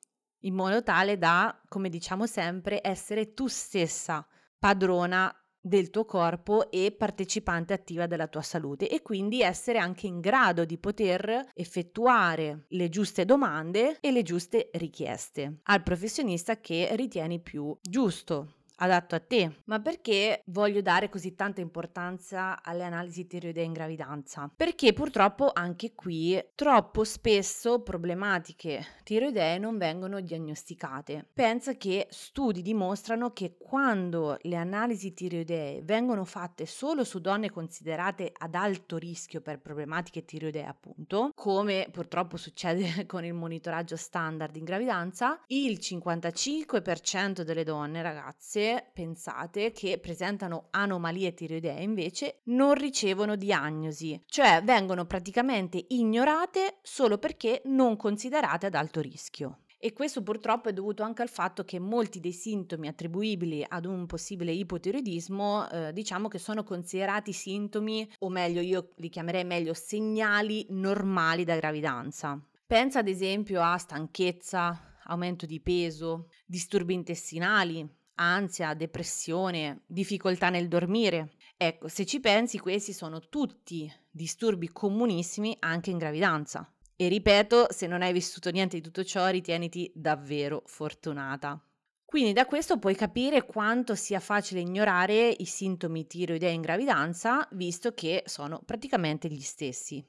in 0.44 0.54
modo 0.54 0.82
tale 0.82 1.18
da, 1.18 1.60
come 1.68 1.88
diciamo 1.88 2.26
sempre, 2.26 2.80
essere 2.82 3.34
tu 3.34 3.46
stessa 3.46 4.26
padrona 4.58 5.32
del 5.62 5.90
tuo 5.90 6.04
corpo 6.04 6.70
e 6.70 6.90
partecipante 6.90 7.72
attiva 7.72 8.06
della 8.06 8.26
tua 8.26 8.42
salute 8.42 8.88
e 8.88 9.00
quindi 9.00 9.42
essere 9.42 9.78
anche 9.78 10.08
in 10.08 10.20
grado 10.20 10.64
di 10.64 10.76
poter 10.76 11.50
effettuare 11.54 12.64
le 12.68 12.88
giuste 12.88 13.24
domande 13.24 13.98
e 14.00 14.10
le 14.10 14.22
giuste 14.22 14.70
richieste 14.72 15.60
al 15.64 15.82
professionista 15.82 16.60
che 16.60 16.88
ritieni 16.96 17.40
più 17.40 17.76
giusto 17.80 18.56
adatto 18.82 19.14
a 19.14 19.20
te. 19.20 19.60
Ma 19.64 19.80
perché 19.80 20.42
voglio 20.46 20.82
dare 20.82 21.08
così 21.08 21.34
tanta 21.34 21.60
importanza 21.60 22.62
alle 22.62 22.84
analisi 22.84 23.26
tiroidee 23.26 23.64
in 23.64 23.72
gravidanza? 23.72 24.50
Perché 24.54 24.92
purtroppo 24.92 25.50
anche 25.52 25.94
qui 25.94 26.42
troppo 26.54 27.04
spesso 27.04 27.80
problematiche 27.80 28.84
tiroidee 29.04 29.58
non 29.58 29.78
vengono 29.78 30.20
diagnosticate. 30.20 31.28
Pensa 31.32 31.74
che 31.74 32.08
studi 32.10 32.62
dimostrano 32.62 33.32
che 33.32 33.56
quando 33.56 34.36
le 34.42 34.56
analisi 34.56 35.14
tiroidee 35.14 35.82
vengono 35.82 36.24
fatte 36.24 36.66
solo 36.66 37.04
su 37.04 37.20
donne 37.20 37.50
considerate 37.50 38.32
ad 38.36 38.54
alto 38.54 38.96
rischio 38.96 39.40
per 39.40 39.60
problematiche 39.60 40.24
tiroidee, 40.24 40.66
appunto, 40.66 41.30
come 41.34 41.88
purtroppo 41.90 42.36
succede 42.36 43.06
con 43.06 43.24
il 43.24 43.34
monitoraggio 43.34 43.96
standard 43.96 44.56
in 44.56 44.64
gravidanza, 44.64 45.40
il 45.48 45.78
55% 45.80 47.42
delle 47.42 47.64
donne 47.64 48.02
ragazze 48.02 48.71
pensate 48.92 49.72
che 49.72 49.98
presentano 49.98 50.68
anomalie 50.70 51.34
tiroidee 51.34 51.82
invece 51.82 52.40
non 52.44 52.74
ricevono 52.74 53.36
diagnosi, 53.36 54.22
cioè 54.26 54.62
vengono 54.62 55.04
praticamente 55.06 55.84
ignorate 55.88 56.78
solo 56.82 57.18
perché 57.18 57.62
non 57.66 57.96
considerate 57.96 58.66
ad 58.66 58.74
alto 58.74 59.00
rischio. 59.00 59.58
E 59.84 59.92
questo 59.92 60.22
purtroppo 60.22 60.68
è 60.68 60.72
dovuto 60.72 61.02
anche 61.02 61.22
al 61.22 61.28
fatto 61.28 61.64
che 61.64 61.80
molti 61.80 62.20
dei 62.20 62.32
sintomi 62.32 62.86
attribuibili 62.86 63.66
ad 63.68 63.84
un 63.84 64.06
possibile 64.06 64.52
ipotiroidismo, 64.52 65.68
eh, 65.68 65.92
diciamo 65.92 66.28
che 66.28 66.38
sono 66.38 66.62
considerati 66.62 67.32
sintomi, 67.32 68.08
o 68.20 68.28
meglio 68.28 68.60
io 68.60 68.90
li 68.98 69.08
chiamerei 69.08 69.44
meglio 69.44 69.74
segnali 69.74 70.66
normali 70.68 71.42
da 71.42 71.56
gravidanza. 71.56 72.40
Pensa 72.64 73.00
ad 73.00 73.08
esempio 73.08 73.60
a 73.60 73.76
stanchezza, 73.76 75.00
aumento 75.06 75.46
di 75.46 75.60
peso, 75.60 76.28
disturbi 76.46 76.94
intestinali, 76.94 77.84
ansia, 78.22 78.74
depressione, 78.74 79.82
difficoltà 79.86 80.48
nel 80.48 80.68
dormire. 80.68 81.34
Ecco, 81.56 81.88
se 81.88 82.06
ci 82.06 82.20
pensi, 82.20 82.58
questi 82.58 82.92
sono 82.92 83.20
tutti 83.28 83.92
disturbi 84.10 84.68
comunissimi 84.68 85.56
anche 85.60 85.90
in 85.90 85.98
gravidanza. 85.98 86.72
E 86.96 87.08
ripeto, 87.08 87.66
se 87.70 87.86
non 87.86 88.02
hai 88.02 88.12
vissuto 88.12 88.50
niente 88.50 88.76
di 88.76 88.82
tutto 88.82 89.04
ciò, 89.04 89.28
ritieniti 89.28 89.90
davvero 89.94 90.62
fortunata. 90.66 91.60
Quindi 92.04 92.32
da 92.32 92.44
questo 92.44 92.78
puoi 92.78 92.94
capire 92.94 93.46
quanto 93.46 93.94
sia 93.94 94.20
facile 94.20 94.60
ignorare 94.60 95.28
i 95.28 95.46
sintomi 95.46 96.06
tiroidei 96.06 96.54
in 96.54 96.60
gravidanza, 96.60 97.48
visto 97.52 97.94
che 97.94 98.22
sono 98.26 98.60
praticamente 98.64 99.28
gli 99.28 99.40
stessi. 99.40 100.04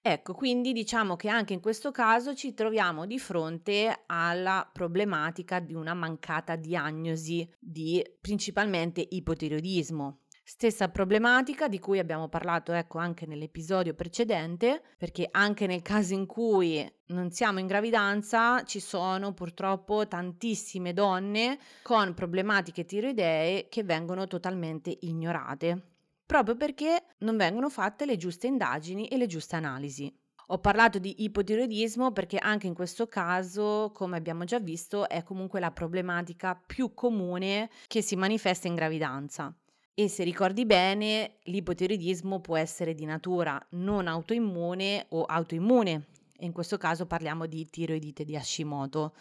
Ecco, 0.00 0.32
quindi 0.32 0.72
diciamo 0.72 1.16
che 1.16 1.28
anche 1.28 1.52
in 1.52 1.60
questo 1.60 1.90
caso 1.90 2.34
ci 2.34 2.54
troviamo 2.54 3.04
di 3.04 3.18
fronte 3.18 4.04
alla 4.06 4.68
problematica 4.72 5.60
di 5.60 5.74
una 5.74 5.92
mancata 5.92 6.56
diagnosi 6.56 7.48
di 7.58 8.02
principalmente 8.20 9.06
ipotiroidismo. 9.06 10.20
Stessa 10.42 10.88
problematica 10.88 11.68
di 11.68 11.78
cui 11.78 11.98
abbiamo 11.98 12.28
parlato 12.30 12.72
ecco 12.72 12.96
anche 12.96 13.26
nell'episodio 13.26 13.92
precedente, 13.92 14.82
perché 14.96 15.28
anche 15.30 15.66
nel 15.66 15.82
caso 15.82 16.14
in 16.14 16.24
cui 16.24 16.90
non 17.08 17.30
siamo 17.30 17.58
in 17.58 17.66
gravidanza 17.66 18.62
ci 18.64 18.80
sono 18.80 19.34
purtroppo 19.34 20.08
tantissime 20.08 20.94
donne 20.94 21.58
con 21.82 22.14
problematiche 22.14 22.86
tiroidee 22.86 23.68
che 23.68 23.82
vengono 23.82 24.26
totalmente 24.26 24.96
ignorate 25.00 25.97
proprio 26.28 26.56
perché 26.56 27.04
non 27.20 27.38
vengono 27.38 27.70
fatte 27.70 28.04
le 28.04 28.18
giuste 28.18 28.48
indagini 28.48 29.08
e 29.08 29.16
le 29.16 29.26
giuste 29.26 29.56
analisi. 29.56 30.14
Ho 30.48 30.58
parlato 30.58 30.98
di 30.98 31.24
ipotiroidismo 31.24 32.12
perché 32.12 32.36
anche 32.36 32.66
in 32.66 32.74
questo 32.74 33.06
caso, 33.06 33.90
come 33.94 34.18
abbiamo 34.18 34.44
già 34.44 34.58
visto, 34.58 35.08
è 35.08 35.22
comunque 35.22 35.58
la 35.58 35.70
problematica 35.70 36.54
più 36.54 36.92
comune 36.92 37.70
che 37.86 38.02
si 38.02 38.14
manifesta 38.14 38.68
in 38.68 38.74
gravidanza. 38.74 39.56
E 39.94 40.08
se 40.08 40.22
ricordi 40.22 40.66
bene, 40.66 41.38
l'ipotiroidismo 41.44 42.40
può 42.40 42.58
essere 42.58 42.92
di 42.94 43.06
natura 43.06 43.58
non 43.70 44.06
autoimmune 44.06 45.06
o 45.08 45.24
autoimmune. 45.24 46.08
E 46.36 46.44
in 46.44 46.52
questo 46.52 46.76
caso 46.76 47.06
parliamo 47.06 47.46
di 47.46 47.66
tiroidite 47.70 48.24
di 48.24 48.36
Hashimoto. 48.36 49.14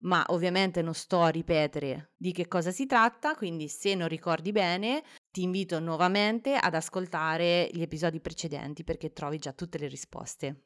ma 0.00 0.24
ovviamente 0.28 0.82
non 0.82 0.94
sto 0.94 1.22
a 1.22 1.28
ripetere 1.28 2.12
di 2.16 2.32
che 2.32 2.46
cosa 2.46 2.70
si 2.70 2.86
tratta, 2.86 3.34
quindi 3.34 3.68
se 3.68 3.94
non 3.94 4.08
ricordi 4.08 4.52
bene 4.52 5.02
ti 5.30 5.42
invito 5.42 5.78
nuovamente 5.80 6.54
ad 6.54 6.74
ascoltare 6.74 7.68
gli 7.72 7.82
episodi 7.82 8.20
precedenti 8.20 8.84
perché 8.84 9.12
trovi 9.12 9.38
già 9.38 9.52
tutte 9.52 9.78
le 9.78 9.88
risposte. 9.88 10.62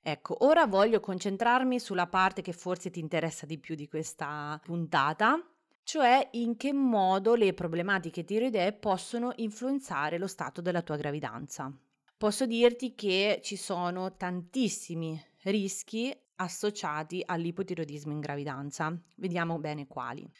Ecco, 0.00 0.44
ora 0.44 0.66
voglio 0.66 1.00
concentrarmi 1.00 1.80
sulla 1.80 2.06
parte 2.06 2.42
che 2.42 2.52
forse 2.52 2.90
ti 2.90 3.00
interessa 3.00 3.46
di 3.46 3.58
più 3.58 3.74
di 3.74 3.88
questa 3.88 4.60
puntata, 4.62 5.42
cioè 5.82 6.28
in 6.32 6.56
che 6.56 6.74
modo 6.74 7.34
le 7.34 7.54
problematiche 7.54 8.24
tiroidee 8.24 8.74
possono 8.74 9.32
influenzare 9.36 10.18
lo 10.18 10.26
stato 10.26 10.60
della 10.60 10.82
tua 10.82 10.96
gravidanza. 10.96 11.72
Posso 12.16 12.46
dirti 12.46 12.94
che 12.94 13.40
ci 13.42 13.56
sono 13.56 14.14
tantissimi 14.16 15.18
rischi 15.44 16.14
associati 16.36 17.22
all'ipotiroidismo 17.24 18.12
in 18.12 18.20
gravidanza. 18.20 18.94
Vediamo 19.14 19.58
bene 19.58 19.86
quali. 19.86 20.30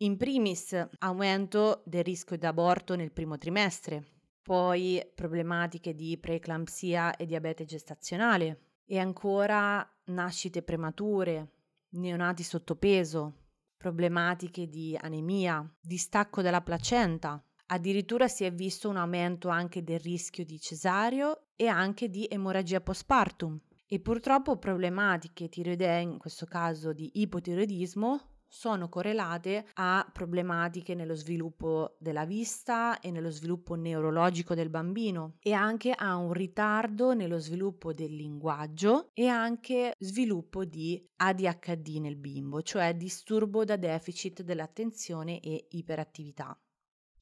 In 0.00 0.18
primis, 0.18 0.76
aumento 0.98 1.82
del 1.86 2.04
rischio 2.04 2.36
di 2.36 2.44
aborto 2.44 2.96
nel 2.96 3.12
primo 3.12 3.38
trimestre, 3.38 4.04
poi 4.42 5.00
problematiche 5.14 5.94
di 5.94 6.18
preeclampsia 6.18 7.16
e 7.16 7.24
diabete 7.24 7.64
gestazionale 7.64 8.74
e 8.84 8.98
ancora 8.98 9.88
nascite 10.08 10.62
premature, 10.62 11.50
neonati 11.92 12.42
sottopeso, 12.42 13.44
problematiche 13.78 14.68
di 14.68 14.94
anemia, 15.00 15.66
distacco 15.80 16.42
della 16.42 16.60
placenta. 16.60 17.42
Addirittura 17.68 18.28
si 18.28 18.44
è 18.44 18.52
visto 18.52 18.90
un 18.90 18.98
aumento 18.98 19.48
anche 19.48 19.82
del 19.82 20.00
rischio 20.00 20.44
di 20.44 20.60
cesareo 20.60 21.46
e 21.56 21.68
anche 21.68 22.10
di 22.10 22.26
emorragia 22.30 22.82
postpartum. 22.82 23.58
E 23.86 24.00
purtroppo 24.00 24.58
problematiche 24.58 25.48
tiroidee, 25.48 26.02
in 26.02 26.18
questo 26.18 26.44
caso 26.44 26.92
di 26.92 27.12
ipotiroidismo, 27.14 28.35
sono 28.48 28.88
correlate 28.88 29.66
a 29.74 30.08
problematiche 30.12 30.94
nello 30.94 31.14
sviluppo 31.14 31.96
della 31.98 32.24
vista 32.24 33.00
e 33.00 33.10
nello 33.10 33.30
sviluppo 33.30 33.74
neurologico 33.74 34.54
del 34.54 34.70
bambino 34.70 35.36
e 35.40 35.52
anche 35.52 35.92
a 35.92 36.16
un 36.16 36.32
ritardo 36.32 37.14
nello 37.14 37.38
sviluppo 37.38 37.92
del 37.92 38.14
linguaggio 38.14 39.10
e 39.12 39.26
anche 39.26 39.94
sviluppo 39.98 40.64
di 40.64 41.04
ADHD 41.16 41.96
nel 41.96 42.16
bimbo, 42.16 42.62
cioè 42.62 42.94
disturbo 42.94 43.64
da 43.64 43.76
deficit 43.76 44.42
dell'attenzione 44.42 45.40
e 45.40 45.66
iperattività. 45.70 46.58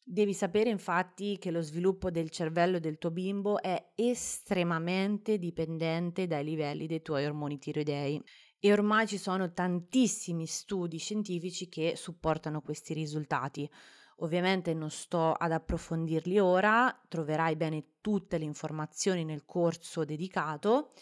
Devi 0.07 0.35
sapere 0.35 0.69
infatti 0.69 1.39
che 1.39 1.51
lo 1.51 1.63
sviluppo 1.63 2.11
del 2.11 2.29
cervello 2.29 2.79
del 2.79 2.99
tuo 2.99 3.11
bimbo 3.11 3.63
è 3.63 3.93
estremamente 3.95 5.39
dipendente 5.39 6.27
dai 6.27 6.45
livelli 6.45 6.87
dei 6.87 7.01
tuoi 7.01 7.25
ormoni 7.25 7.59
tiroidei 7.59 8.23
e 8.65 8.73
ormai 8.73 9.07
ci 9.07 9.19
sono 9.19 9.53
tantissimi 9.53 10.47
studi 10.47 10.97
scientifici 10.97 11.69
che 11.69 11.97
supportano 11.97 12.63
questi 12.63 12.95
risultati. 12.95 13.71
Ovviamente 14.21 14.73
non 14.73 14.89
sto 14.89 15.33
ad 15.33 15.53
approfondirli 15.53 16.39
ora, 16.39 16.99
troverai 17.07 17.57
bene 17.57 17.97
tutte 18.01 18.39
le 18.39 18.45
informazioni 18.45 19.23
nel 19.23 19.45
corso 19.45 20.07
dedicato, 20.07 20.93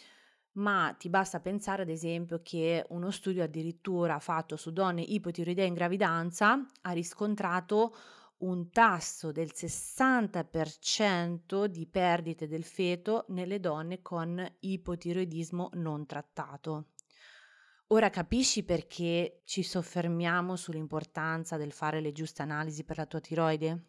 ma 0.55 0.93
ti 0.99 1.07
basta 1.07 1.39
pensare 1.39 1.83
ad 1.83 1.89
esempio 1.89 2.41
che 2.43 2.85
uno 2.89 3.11
studio 3.11 3.45
addirittura 3.45 4.19
fatto 4.19 4.57
su 4.57 4.73
donne 4.73 5.01
ipotiroidee 5.01 5.65
in 5.65 5.73
gravidanza 5.73 6.65
ha 6.81 6.91
riscontrato 6.91 7.95
un 8.39 8.71
tasso 8.71 9.31
del 9.31 9.51
60% 9.55 11.67
di 11.67 11.87
perdite 11.87 12.45
del 12.45 12.65
feto 12.65 13.23
nelle 13.29 13.61
donne 13.61 14.01
con 14.01 14.45
ipotiroidismo 14.59 15.69
non 15.75 16.05
trattato. 16.05 16.87
Ora 17.93 18.09
capisci 18.09 18.63
perché 18.63 19.43
ci 19.45 19.61
soffermiamo 19.61 20.55
sull'importanza 20.55 21.57
del 21.57 21.71
fare 21.71 22.01
le 22.01 22.11
giuste 22.11 22.41
analisi 22.41 22.83
per 22.83 22.97
la 22.97 23.05
tua 23.05 23.19
tiroide? 23.19 23.83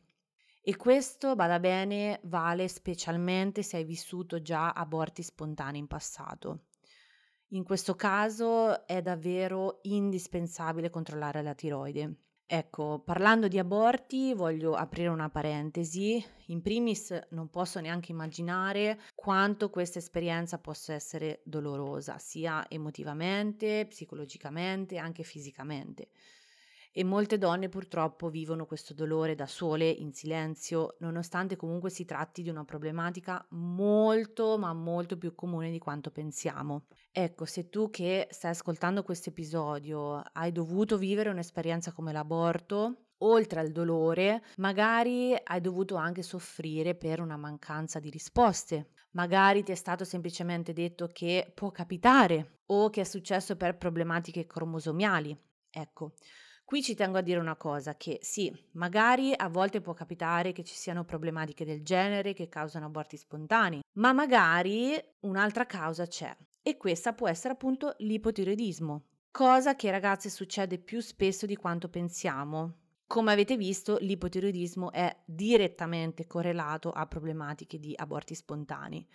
E 0.61 0.77
questo, 0.77 1.35
bada 1.35 1.59
bene, 1.59 2.21
vale 2.25 2.69
specialmente 2.69 3.63
se 3.63 3.79
hai 3.79 3.85
vissuto 3.85 4.43
già 4.43 4.73
aborti 4.73 5.23
spontanei 5.23 5.81
in 5.81 5.87
passato. 5.87 6.67
In 7.53 7.65
questo 7.65 7.95
caso 7.95 8.87
è 8.87 9.01
davvero 9.01 9.79
indispensabile 9.85 10.91
controllare 10.91 11.41
la 11.41 11.55
tiroide. 11.55 12.24
Ecco, 12.47 13.01
parlando 13.05 13.49
di 13.49 13.59
aborti 13.59 14.35
voglio 14.35 14.75
aprire 14.75 15.09
una 15.09 15.31
parentesi. 15.31 16.25
In 16.49 16.61
primis 16.63 17.19
non 17.31 17.49
posso 17.49 17.81
neanche 17.81 18.13
immaginare 18.13 19.01
quanto 19.15 19.71
questa 19.71 19.99
esperienza 19.99 20.59
possa 20.59 20.93
essere 20.93 21.41
dolorosa, 21.45 22.19
sia 22.19 22.67
emotivamente, 22.69 23.87
psicologicamente, 23.87 24.99
anche 24.99 25.23
fisicamente 25.23 26.09
e 26.97 27.03
molte 27.03 27.39
donne 27.39 27.69
purtroppo 27.69 28.29
vivono 28.29 28.67
questo 28.67 28.95
dolore 28.95 29.35
da 29.35 29.47
sole, 29.47 29.89
in 29.91 30.13
silenzio, 30.13 30.95
nonostante 31.01 31.57
comunque 31.57 31.91
si 31.91 32.05
tratti 32.05 32.41
di 32.41 32.51
una 32.51 32.65
problematica 32.65 33.45
molto 33.51 34.57
ma 34.59 34.73
molto 34.73 35.19
più 35.19 35.35
comune 35.35 35.73
di 35.73 35.81
quanto 35.81 36.13
pensiamo. 36.13 36.85
Ecco, 37.11 37.47
se 37.47 37.69
tu 37.69 37.91
che 37.91 38.29
stai 38.31 38.53
ascoltando 38.53 39.03
questo 39.03 39.31
episodio 39.31 40.23
hai 40.35 40.53
dovuto 40.53 40.97
vivere 40.97 41.31
un'esperienza 41.31 41.91
come 41.91 42.13
l'aborto, 42.13 43.07
oltre 43.19 43.59
al 43.59 43.73
dolore, 43.73 44.45
magari 44.59 45.35
hai 45.43 45.61
dovuto 45.61 45.97
anche 45.97 46.23
soffrire 46.23 46.95
per 46.95 47.21
una 47.21 47.37
mancanza 47.37 47.99
di 47.99 48.09
risposte. 48.09 48.91
Magari 49.15 49.65
ti 49.65 49.73
è 49.73 49.77
stato 49.77 50.05
semplicemente 50.05 50.73
detto 50.73 51.11
che 51.13 51.51
può 51.53 51.73
capitare 51.73 52.61
o 52.67 52.89
che 52.91 53.01
è 53.01 53.05
successo 53.05 53.57
per 53.57 53.79
problematiche 53.79 54.47
cromosomiali. 54.47 55.37
Ecco, 55.71 56.13
Qui 56.67 56.83
ci 56.83 56.95
tengo 56.95 57.19
a 57.19 57.21
dire 57.21 57.39
una 57.39 57.57
cosa, 57.57 57.95
che 57.95 58.19
sì, 58.23 58.51
magari 58.73 59.35
a 59.37 59.49
volte 59.49 59.83
può 59.83 59.93
capitare 59.93 60.53
che 60.53 60.65
ci 60.65 60.75
siano 60.75 61.05
problematiche 61.05 61.67
del 61.67 61.83
genere 61.85 62.33
che 62.33 62.49
causano 62.49 62.87
aborti 62.87 63.19
spontanei, 63.19 63.83
ma 63.97 64.15
magari 64.15 64.99
un'altra 65.21 65.67
causa 65.67 66.07
c'è 66.07 66.35
e 66.63 66.79
questa 66.79 67.13
può 67.13 67.29
essere 67.29 67.53
appunto 67.53 67.95
l'ipotiroidismo, 67.99 69.05
cosa 69.31 69.77
che 69.77 69.91
ragazze 69.91 70.31
succede 70.31 70.79
più 70.79 71.01
spesso 71.01 71.45
di 71.45 71.55
quanto 71.55 71.91
pensiamo. 71.91 72.79
Come 73.07 73.33
avete 73.33 73.59
visto, 73.59 73.99
l'ipotiroidismo 74.01 74.91
è 74.91 75.15
direttamente 75.27 76.27
correlato 76.27 76.91
a 76.91 77.07
problematiche 77.07 77.79
di 77.79 77.93
aborti 77.95 78.35
spontanei 78.35 79.07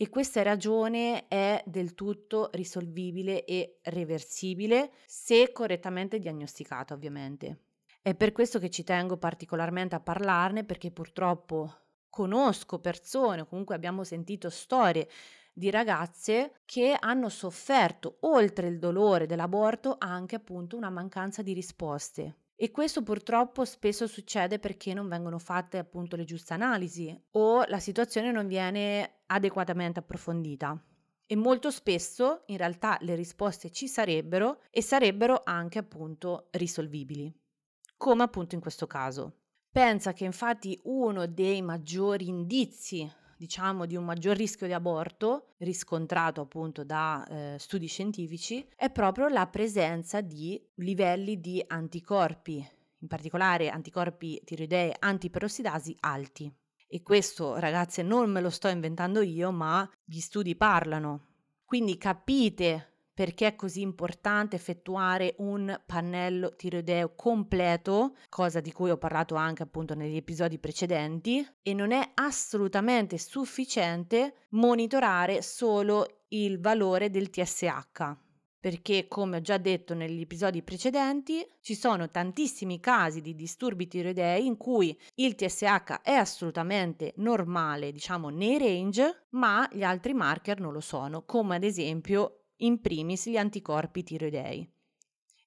e 0.00 0.08
questa 0.08 0.42
ragione 0.42 1.26
è 1.26 1.60
del 1.66 1.94
tutto 1.94 2.50
risolvibile 2.52 3.44
e 3.44 3.80
reversibile 3.82 4.92
se 5.06 5.50
correttamente 5.50 6.20
diagnosticata, 6.20 6.94
ovviamente. 6.94 7.62
È 8.00 8.14
per 8.14 8.30
questo 8.30 8.60
che 8.60 8.70
ci 8.70 8.84
tengo 8.84 9.16
particolarmente 9.16 9.96
a 9.96 10.00
parlarne 10.00 10.62
perché 10.62 10.92
purtroppo 10.92 11.74
conosco 12.08 12.78
persone, 12.78 13.44
comunque 13.48 13.74
abbiamo 13.74 14.04
sentito 14.04 14.50
storie 14.50 15.08
di 15.52 15.68
ragazze 15.68 16.60
che 16.64 16.96
hanno 16.96 17.28
sofferto 17.28 18.18
oltre 18.20 18.68
il 18.68 18.78
dolore 18.78 19.26
dell'aborto 19.26 19.96
anche 19.98 20.36
appunto 20.36 20.76
una 20.76 20.90
mancanza 20.90 21.42
di 21.42 21.52
risposte 21.52 22.36
e 22.60 22.72
questo 22.72 23.04
purtroppo 23.04 23.64
spesso 23.64 24.08
succede 24.08 24.58
perché 24.58 24.92
non 24.92 25.06
vengono 25.06 25.38
fatte 25.38 25.78
appunto 25.78 26.16
le 26.16 26.24
giuste 26.24 26.54
analisi 26.54 27.16
o 27.32 27.62
la 27.68 27.78
situazione 27.78 28.32
non 28.32 28.48
viene 28.48 29.20
adeguatamente 29.26 30.00
approfondita. 30.00 30.76
E 31.24 31.36
molto 31.36 31.70
spesso 31.70 32.42
in 32.46 32.56
realtà 32.56 32.98
le 33.02 33.14
risposte 33.14 33.70
ci 33.70 33.86
sarebbero 33.86 34.62
e 34.70 34.82
sarebbero 34.82 35.42
anche 35.44 35.78
appunto 35.78 36.48
risolvibili, 36.50 37.32
come 37.96 38.24
appunto 38.24 38.56
in 38.56 38.60
questo 38.60 38.88
caso. 38.88 39.36
Pensa 39.70 40.12
che 40.12 40.24
infatti 40.24 40.80
uno 40.84 41.26
dei 41.26 41.62
maggiori 41.62 42.26
indizi 42.26 43.08
diciamo, 43.38 43.86
di 43.86 43.94
un 43.94 44.04
maggior 44.04 44.36
rischio 44.36 44.66
di 44.66 44.72
aborto 44.72 45.54
riscontrato 45.58 46.40
appunto 46.40 46.82
da 46.82 47.24
eh, 47.26 47.56
studi 47.58 47.86
scientifici 47.86 48.66
è 48.74 48.90
proprio 48.90 49.28
la 49.28 49.46
presenza 49.46 50.20
di 50.20 50.60
livelli 50.74 51.40
di 51.40 51.64
anticorpi, 51.66 52.68
in 52.98 53.06
particolare 53.06 53.70
anticorpi 53.70 54.42
tiroidei 54.44 54.92
antiperossidasi 54.98 55.96
alti. 56.00 56.52
E 56.88 57.02
questo, 57.02 57.58
ragazze, 57.58 58.02
non 58.02 58.30
me 58.30 58.40
lo 58.40 58.50
sto 58.50 58.66
inventando 58.68 59.20
io, 59.20 59.52
ma 59.52 59.88
gli 60.04 60.18
studi 60.18 60.56
parlano. 60.56 61.26
Quindi 61.64 61.96
capite 61.96 62.97
perché 63.18 63.48
è 63.48 63.56
così 63.56 63.80
importante 63.80 64.54
effettuare 64.54 65.34
un 65.38 65.76
pannello 65.84 66.54
tiroideo 66.54 67.16
completo, 67.16 68.14
cosa 68.28 68.60
di 68.60 68.70
cui 68.70 68.90
ho 68.90 68.96
parlato 68.96 69.34
anche 69.34 69.64
appunto 69.64 69.96
negli 69.96 70.14
episodi 70.14 70.60
precedenti, 70.60 71.44
e 71.60 71.74
non 71.74 71.90
è 71.90 72.12
assolutamente 72.14 73.18
sufficiente 73.18 74.46
monitorare 74.50 75.42
solo 75.42 76.20
il 76.28 76.60
valore 76.60 77.10
del 77.10 77.28
TSH. 77.28 78.16
Perché, 78.60 79.08
come 79.08 79.38
ho 79.38 79.40
già 79.40 79.56
detto 79.56 79.94
negli 79.94 80.20
episodi 80.20 80.62
precedenti, 80.62 81.44
ci 81.60 81.74
sono 81.74 82.10
tantissimi 82.10 82.78
casi 82.78 83.20
di 83.20 83.34
disturbi 83.34 83.88
tiroidei 83.88 84.46
in 84.46 84.56
cui 84.56 84.96
il 85.14 85.34
TSH 85.34 86.02
è 86.02 86.12
assolutamente 86.12 87.14
normale, 87.16 87.90
diciamo 87.90 88.28
nei 88.28 88.58
range, 88.58 89.26
ma 89.30 89.68
gli 89.72 89.82
altri 89.82 90.14
marker 90.14 90.60
non 90.60 90.72
lo 90.72 90.80
sono, 90.80 91.24
come 91.24 91.56
ad 91.56 91.64
esempio 91.64 92.37
in 92.58 92.80
primis 92.80 93.28
gli 93.28 93.36
anticorpi 93.36 94.02
tiroidei. 94.02 94.70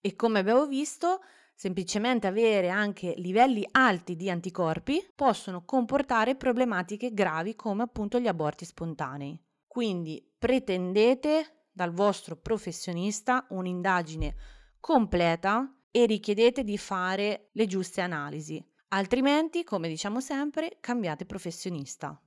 E 0.01 0.15
come 0.15 0.39
abbiamo 0.39 0.65
visto, 0.65 1.21
semplicemente 1.53 2.27
avere 2.27 2.69
anche 2.69 3.13
livelli 3.17 3.67
alti 3.71 4.15
di 4.15 4.29
anticorpi 4.29 5.11
possono 5.15 5.63
comportare 5.63 6.35
problematiche 6.35 7.13
gravi 7.13 7.55
come 7.55 7.83
appunto 7.83 8.19
gli 8.19 8.27
aborti 8.27 8.65
spontanei. 8.65 9.39
Quindi 9.67 10.27
pretendete 10.37 11.67
dal 11.71 11.93
vostro 11.93 12.35
professionista 12.35 13.45
un'indagine 13.49 14.35
completa 14.79 15.73
e 15.91 16.05
richiedete 16.05 16.63
di 16.63 16.77
fare 16.77 17.49
le 17.53 17.67
giuste 17.67 18.01
analisi. 18.01 18.63
Altrimenti, 18.89 19.63
come 19.63 19.87
diciamo 19.87 20.19
sempre, 20.19 20.77
cambiate 20.81 21.25
professionista. 21.25 22.19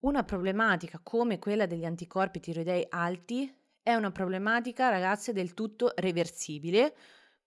Una 0.00 0.24
problematica 0.24 1.00
come 1.02 1.38
quella 1.38 1.66
degli 1.66 1.84
anticorpi 1.84 2.38
tiroidei 2.38 2.86
alti 2.90 3.52
è 3.82 3.94
una 3.94 4.10
problematica, 4.10 4.90
ragazze, 4.90 5.32
del 5.32 5.54
tutto 5.54 5.92
reversibile, 5.96 6.94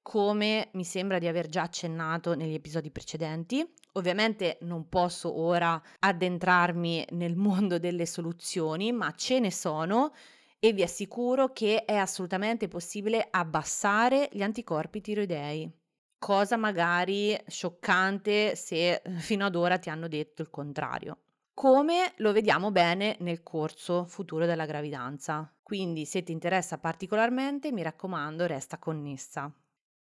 come 0.01 0.69
mi 0.73 0.83
sembra 0.83 1.19
di 1.19 1.27
aver 1.27 1.47
già 1.47 1.63
accennato 1.63 2.33
negli 2.33 2.55
episodi 2.55 2.89
precedenti. 2.89 3.63
Ovviamente 3.93 4.57
non 4.61 4.89
posso 4.89 5.37
ora 5.37 5.79
addentrarmi 5.99 7.05
nel 7.11 7.35
mondo 7.35 7.77
delle 7.77 8.05
soluzioni, 8.05 8.91
ma 8.91 9.13
ce 9.15 9.39
ne 9.39 9.51
sono 9.51 10.13
e 10.57 10.73
vi 10.73 10.81
assicuro 10.81 11.53
che 11.53 11.85
è 11.85 11.95
assolutamente 11.95 12.67
possibile 12.67 13.27
abbassare 13.29 14.27
gli 14.31 14.41
anticorpi 14.41 15.01
tiroidei. 15.01 15.71
Cosa 16.17 16.57
magari 16.57 17.37
scioccante 17.47 18.55
se 18.55 18.95
eh, 18.95 19.09
fino 19.19 19.45
ad 19.45 19.55
ora 19.55 19.77
ti 19.77 19.89
hanno 19.89 20.07
detto 20.07 20.41
il 20.41 20.49
contrario. 20.49 21.17
Come 21.59 22.13
lo 22.19 22.31
vediamo 22.31 22.71
bene 22.71 23.17
nel 23.19 23.43
corso 23.43 24.05
futuro 24.05 24.45
della 24.45 24.65
gravidanza. 24.65 25.53
Quindi 25.61 26.05
se 26.05 26.23
ti 26.23 26.31
interessa 26.31 26.77
particolarmente, 26.77 27.73
mi 27.73 27.83
raccomando, 27.83 28.45
resta 28.45 28.77
connessa. 28.77 29.53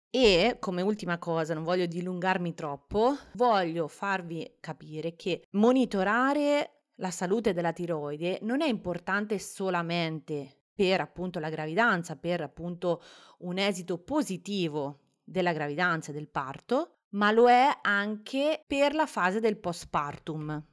E 0.08 0.58
come 0.60 0.82
ultima 0.82 1.18
cosa, 1.18 1.52
non 1.52 1.64
voglio 1.64 1.86
dilungarmi 1.86 2.54
troppo, 2.54 3.16
voglio 3.32 3.88
farvi 3.88 4.58
capire 4.60 5.16
che 5.16 5.48
monitorare 5.50 6.84
la 6.98 7.10
salute 7.10 7.52
della 7.52 7.72
tiroide 7.72 8.38
non 8.42 8.60
è 8.60 8.68
importante 8.68 9.40
solamente 9.40 10.66
per 10.72 11.00
appunto 11.00 11.40
la 11.40 11.50
gravidanza, 11.50 12.14
per 12.14 12.42
appunto 12.42 13.02
un 13.38 13.58
esito 13.58 13.98
positivo 13.98 15.00
della 15.24 15.52
gravidanza 15.52 16.12
e 16.12 16.14
del 16.14 16.28
parto, 16.28 16.98
ma 17.14 17.32
lo 17.32 17.50
è 17.50 17.76
anche 17.82 18.62
per 18.68 18.94
la 18.94 19.06
fase 19.06 19.40
del 19.40 19.58
postpartum 19.58 20.68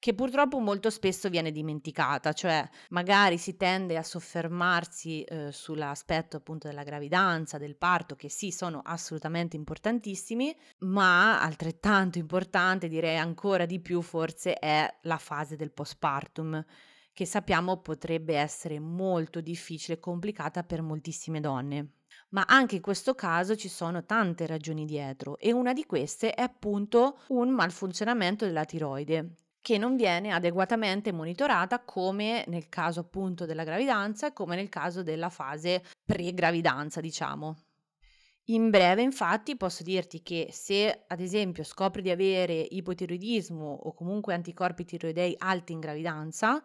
che 0.00 0.14
purtroppo 0.14 0.58
molto 0.58 0.88
spesso 0.88 1.28
viene 1.28 1.52
dimenticata, 1.52 2.32
cioè 2.32 2.66
magari 2.88 3.36
si 3.36 3.58
tende 3.58 3.98
a 3.98 4.02
soffermarsi 4.02 5.22
eh, 5.22 5.52
sull'aspetto 5.52 6.38
appunto 6.38 6.68
della 6.68 6.84
gravidanza, 6.84 7.58
del 7.58 7.76
parto, 7.76 8.16
che 8.16 8.30
sì 8.30 8.50
sono 8.50 8.80
assolutamente 8.82 9.56
importantissimi, 9.56 10.56
ma 10.78 11.42
altrettanto 11.42 12.16
importante, 12.16 12.88
direi 12.88 13.18
ancora 13.18 13.66
di 13.66 13.78
più 13.78 14.00
forse, 14.00 14.54
è 14.54 14.90
la 15.02 15.18
fase 15.18 15.56
del 15.56 15.70
postpartum 15.70 16.64
che 17.12 17.26
sappiamo 17.26 17.82
potrebbe 17.82 18.36
essere 18.36 18.80
molto 18.80 19.42
difficile 19.42 19.98
e 19.98 20.00
complicata 20.00 20.64
per 20.64 20.80
moltissime 20.80 21.40
donne. 21.40 21.96
Ma 22.30 22.46
anche 22.48 22.76
in 22.76 22.80
questo 22.80 23.14
caso 23.14 23.54
ci 23.54 23.68
sono 23.68 24.06
tante 24.06 24.46
ragioni 24.46 24.86
dietro 24.86 25.36
e 25.36 25.52
una 25.52 25.74
di 25.74 25.84
queste 25.84 26.32
è 26.32 26.40
appunto 26.40 27.18
un 27.28 27.50
malfunzionamento 27.50 28.46
della 28.46 28.64
tiroide 28.64 29.34
che 29.60 29.78
non 29.78 29.96
viene 29.96 30.32
adeguatamente 30.32 31.12
monitorata 31.12 31.80
come 31.84 32.44
nel 32.46 32.68
caso 32.68 33.00
appunto 33.00 33.46
della 33.46 33.64
gravidanza 33.64 34.28
e 34.28 34.32
come 34.32 34.56
nel 34.56 34.68
caso 34.68 35.02
della 35.02 35.28
fase 35.28 35.84
pre-gravidanza, 36.04 37.00
diciamo. 37.00 37.56
In 38.44 38.70
breve, 38.70 39.02
infatti, 39.02 39.56
posso 39.56 39.82
dirti 39.82 40.22
che 40.22 40.48
se 40.50 41.04
ad 41.06 41.20
esempio 41.20 41.62
scopri 41.62 42.02
di 42.02 42.10
avere 42.10 42.54
ipotiroidismo 42.54 43.64
o 43.64 43.94
comunque 43.94 44.34
anticorpi 44.34 44.84
tiroidei 44.84 45.34
alti 45.38 45.72
in 45.72 45.80
gravidanza, 45.80 46.60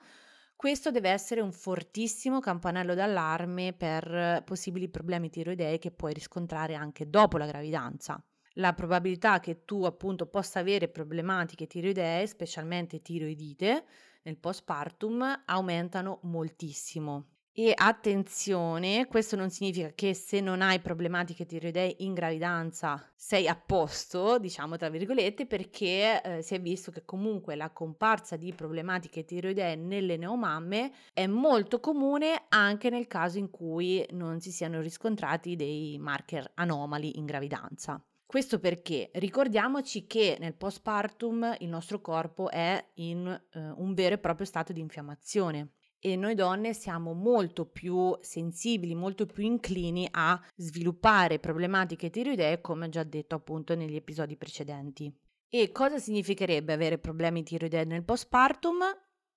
questo 0.56 0.90
deve 0.90 1.10
essere 1.10 1.42
un 1.42 1.52
fortissimo 1.52 2.40
campanello 2.40 2.96
d'allarme 2.96 3.74
per 3.74 4.42
possibili 4.46 4.90
problemi 4.90 5.30
tiroidei 5.30 5.78
che 5.78 5.92
puoi 5.92 6.14
riscontrare 6.14 6.76
anche 6.76 7.10
dopo 7.10 7.38
la 7.38 7.46
gravidanza 7.46 8.24
la 8.56 8.74
probabilità 8.74 9.40
che 9.40 9.64
tu 9.66 9.84
appunto 9.84 10.28
possa 10.28 10.60
avere 10.60 10.88
problematiche 10.88 11.68
tiroidee, 11.68 12.28
specialmente 12.28 13.02
tiroidite, 13.02 13.86
nel 14.24 14.38
postpartum 14.38 15.44
aumentano 15.46 16.20
moltissimo. 16.24 17.28
E 17.58 17.72
attenzione, 17.74 19.08
questo 19.08 19.38
non 19.38 19.50
significa 19.50 19.90
che 19.96 20.14
se 20.14 20.42
non 20.42 20.62
hai 20.62 20.82
problematiche 20.82 21.46
tiroidee 21.46 21.96
in 22.00 22.14
gravidanza 22.14 23.02
sei 23.16 23.48
a 23.48 23.56
posto, 23.56 24.38
diciamo 24.40 24.76
tra 24.76 24.90
virgolette, 24.90 25.46
perché 25.46 26.22
eh, 26.22 26.42
si 26.42 26.54
è 26.54 26.60
visto 26.60 26.92
che 26.92 27.06
comunque 27.06 27.56
la 27.56 27.70
comparsa 27.70 28.36
di 28.36 28.52
problematiche 28.54 29.24
tiroidee 29.24 29.78
nelle 29.78 30.18
neomamme 30.18 30.92
è 31.14 31.28
molto 31.28 31.80
comune 31.80 32.44
anche 32.50 32.90
nel 32.90 33.08
caso 33.08 33.38
in 33.38 33.50
cui 33.50 34.06
non 34.12 34.42
si 34.42 34.52
siano 34.52 34.82
riscontrati 34.82 35.56
dei 35.56 35.98
marker 35.98 36.52
anomali 36.56 37.18
in 37.18 37.26
gravidanza. 37.26 38.04
Questo 38.36 38.60
perché 38.60 39.12
ricordiamoci 39.14 40.08
che 40.08 40.36
nel 40.42 40.56
postpartum 40.56 41.56
il 41.60 41.70
nostro 41.70 42.02
corpo 42.02 42.50
è 42.50 42.86
in 42.96 43.26
eh, 43.26 43.60
un 43.78 43.94
vero 43.94 44.16
e 44.16 44.18
proprio 44.18 44.46
stato 44.46 44.74
di 44.74 44.82
infiammazione 44.82 45.76
e 46.00 46.18
noi 46.18 46.36
donne 46.36 46.74
siamo 46.74 47.14
molto 47.14 47.66
più 47.66 48.14
sensibili, 48.20 48.94
molto 48.94 49.26
più 49.26 49.46
inclini 49.46 50.06
a 50.12 50.38
sviluppare 50.58 51.40
problematiche 51.40 52.10
tiroidee, 52.10 52.60
come 52.60 52.90
già 52.90 53.04
detto 53.04 53.36
appunto 53.36 53.74
negli 53.74 53.96
episodi 53.96 54.36
precedenti. 54.36 55.18
E 55.48 55.72
cosa 55.72 55.98
significherebbe 55.98 56.74
avere 56.74 56.98
problemi 56.98 57.42
tiroidei 57.42 57.86
nel 57.86 58.04
postpartum? 58.04 58.80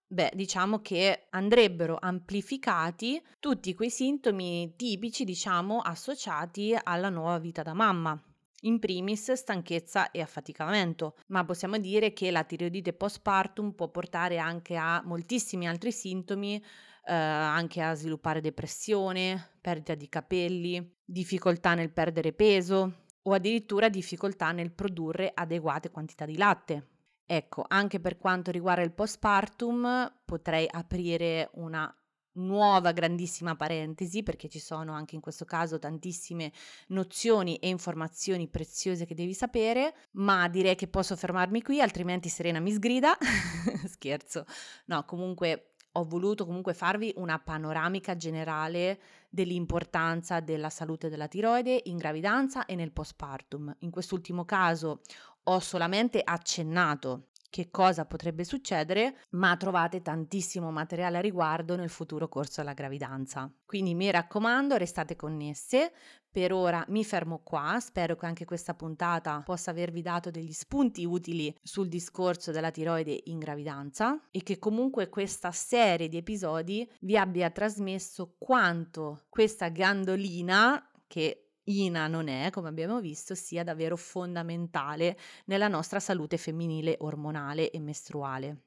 Beh, 0.08 0.32
diciamo 0.34 0.80
che 0.80 1.28
andrebbero 1.30 1.98
amplificati 2.00 3.22
tutti 3.38 3.74
quei 3.74 3.90
sintomi 3.90 4.74
tipici, 4.74 5.22
diciamo, 5.22 5.78
associati 5.78 6.76
alla 6.82 7.10
nuova 7.10 7.38
vita 7.38 7.62
da 7.62 7.74
mamma, 7.74 8.20
in 8.62 8.78
primis 8.78 9.32
stanchezza 9.32 10.10
e 10.10 10.20
affaticamento, 10.20 11.16
ma 11.28 11.44
possiamo 11.44 11.78
dire 11.78 12.12
che 12.12 12.30
la 12.30 12.44
tiroidite 12.44 12.92
postpartum 12.92 13.72
può 13.72 13.88
portare 13.88 14.38
anche 14.38 14.76
a 14.76 15.02
moltissimi 15.04 15.68
altri 15.68 15.92
sintomi, 15.92 16.56
eh, 16.56 17.12
anche 17.12 17.80
a 17.80 17.94
sviluppare 17.94 18.40
depressione, 18.40 19.52
perdita 19.60 19.94
di 19.94 20.08
capelli, 20.08 20.96
difficoltà 21.04 21.74
nel 21.74 21.90
perdere 21.90 22.32
peso 22.32 23.04
o 23.22 23.32
addirittura 23.32 23.88
difficoltà 23.88 24.52
nel 24.52 24.72
produrre 24.72 25.30
adeguate 25.34 25.90
quantità 25.90 26.24
di 26.24 26.36
latte. 26.36 26.86
Ecco, 27.30 27.64
anche 27.68 28.00
per 28.00 28.16
quanto 28.16 28.50
riguarda 28.50 28.82
il 28.82 28.92
postpartum 28.92 30.20
potrei 30.24 30.66
aprire 30.70 31.50
una 31.54 31.94
nuova 32.38 32.92
grandissima 32.92 33.54
parentesi 33.54 34.22
perché 34.22 34.48
ci 34.48 34.58
sono 34.58 34.92
anche 34.92 35.14
in 35.14 35.20
questo 35.20 35.44
caso 35.44 35.78
tantissime 35.78 36.52
nozioni 36.88 37.56
e 37.56 37.68
informazioni 37.68 38.48
preziose 38.48 39.06
che 39.06 39.14
devi 39.14 39.34
sapere, 39.34 39.94
ma 40.12 40.48
direi 40.48 40.74
che 40.74 40.88
posso 40.88 41.16
fermarmi 41.16 41.62
qui, 41.62 41.80
altrimenti 41.80 42.28
Serena 42.28 42.60
mi 42.60 42.72
sgrida. 42.72 43.16
Scherzo. 43.86 44.44
No, 44.86 45.04
comunque 45.04 45.72
ho 45.92 46.04
voluto 46.04 46.44
comunque 46.46 46.74
farvi 46.74 47.12
una 47.16 47.38
panoramica 47.38 48.16
generale 48.16 49.00
dell'importanza 49.28 50.40
della 50.40 50.70
salute 50.70 51.08
della 51.08 51.28
tiroide 51.28 51.80
in 51.84 51.96
gravidanza 51.96 52.66
e 52.66 52.74
nel 52.74 52.92
postpartum. 52.92 53.74
In 53.80 53.90
quest'ultimo 53.90 54.44
caso 54.44 55.00
ho 55.44 55.60
solamente 55.60 56.20
accennato 56.22 57.27
che 57.50 57.70
cosa 57.70 58.04
potrebbe 58.04 58.44
succedere, 58.44 59.18
ma 59.30 59.56
trovate 59.56 60.02
tantissimo 60.02 60.70
materiale 60.70 61.18
a 61.18 61.22
riguardo 61.22 61.76
nel 61.76 61.88
futuro 61.88 62.28
corso 62.28 62.60
alla 62.60 62.74
gravidanza. 62.74 63.50
Quindi 63.64 63.94
mi 63.94 64.10
raccomando, 64.10 64.76
restate 64.76 65.16
connesse. 65.16 65.92
Per 66.30 66.52
ora 66.52 66.84
mi 66.88 67.04
fermo 67.04 67.40
qua, 67.42 67.78
spero 67.80 68.14
che 68.14 68.26
anche 68.26 68.44
questa 68.44 68.74
puntata 68.74 69.42
possa 69.44 69.70
avervi 69.70 70.02
dato 70.02 70.30
degli 70.30 70.52
spunti 70.52 71.04
utili 71.04 71.56
sul 71.62 71.88
discorso 71.88 72.52
della 72.52 72.70
tiroide 72.70 73.18
in 73.24 73.38
gravidanza 73.38 74.28
e 74.30 74.42
che 74.42 74.58
comunque 74.58 75.08
questa 75.08 75.50
serie 75.52 76.08
di 76.08 76.18
episodi 76.18 76.88
vi 77.00 77.16
abbia 77.16 77.50
trasmesso 77.50 78.34
quanto 78.38 79.24
questa 79.30 79.68
gandolina 79.68 80.90
che 81.06 81.47
Ina 81.68 82.06
non 82.06 82.28
è, 82.28 82.50
come 82.50 82.68
abbiamo 82.68 83.00
visto, 83.00 83.34
sia 83.34 83.62
davvero 83.62 83.96
fondamentale 83.96 85.18
nella 85.46 85.68
nostra 85.68 86.00
salute 86.00 86.36
femminile 86.36 86.96
ormonale 87.00 87.70
e 87.70 87.78
mestruale. 87.80 88.62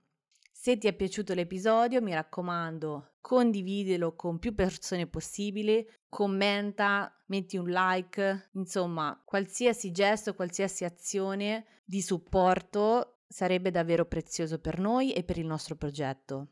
Se 0.51 0.77
ti 0.77 0.87
è 0.87 0.93
piaciuto 0.93 1.33
l'episodio, 1.33 2.01
mi 2.01 2.13
raccomando, 2.13 3.13
condividilo 3.19 4.15
con 4.15 4.37
più 4.37 4.53
persone 4.53 5.07
possibili, 5.07 5.83
commenta, 6.07 7.11
metti 7.27 7.57
un 7.57 7.69
like, 7.69 8.49
insomma, 8.53 9.19
qualsiasi 9.25 9.91
gesto, 9.91 10.35
qualsiasi 10.35 10.83
azione 10.83 11.65
di 11.83 12.01
supporto 12.03 13.21
sarebbe 13.27 13.71
davvero 13.71 14.05
prezioso 14.05 14.59
per 14.59 14.77
noi 14.77 15.13
e 15.13 15.23
per 15.23 15.39
il 15.39 15.47
nostro 15.47 15.75
progetto. 15.75 16.49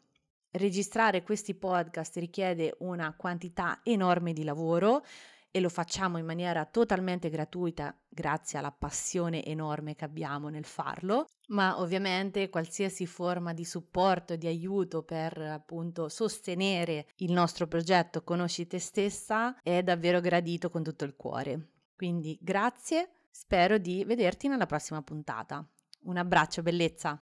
Registrare 0.51 1.21
questi 1.21 1.53
podcast 1.53 2.17
richiede 2.17 2.75
una 2.79 3.15
quantità 3.15 3.81
enorme 3.83 4.33
di 4.33 4.43
lavoro 4.43 5.03
e 5.51 5.59
lo 5.59 5.69
facciamo 5.69 6.17
in 6.17 6.25
maniera 6.25 6.65
totalmente 6.65 7.29
gratuita 7.29 7.95
grazie 8.07 8.59
alla 8.59 8.71
passione 8.71 9.43
enorme 9.43 9.95
che 9.95 10.05
abbiamo 10.05 10.49
nel 10.49 10.65
farlo, 10.65 11.27
ma 11.47 11.79
ovviamente 11.79 12.49
qualsiasi 12.49 13.05
forma 13.05 13.53
di 13.53 13.65
supporto 13.65 14.33
e 14.33 14.37
di 14.37 14.47
aiuto 14.47 15.03
per 15.03 15.37
appunto 15.39 16.09
sostenere 16.09 17.07
il 17.17 17.31
nostro 17.31 17.67
progetto 17.67 18.23
Conosci 18.23 18.67
te 18.67 18.79
stessa 18.79 19.59
è 19.61 19.81
davvero 19.81 20.19
gradito 20.19 20.69
con 20.69 20.83
tutto 20.83 21.05
il 21.05 21.15
cuore. 21.15 21.69
Quindi 21.95 22.37
grazie, 22.41 23.09
spero 23.29 23.77
di 23.77 24.03
vederti 24.05 24.47
nella 24.47 24.65
prossima 24.65 25.01
puntata. 25.01 25.67
Un 26.01 26.17
abbraccio, 26.17 26.61
bellezza! 26.61 27.21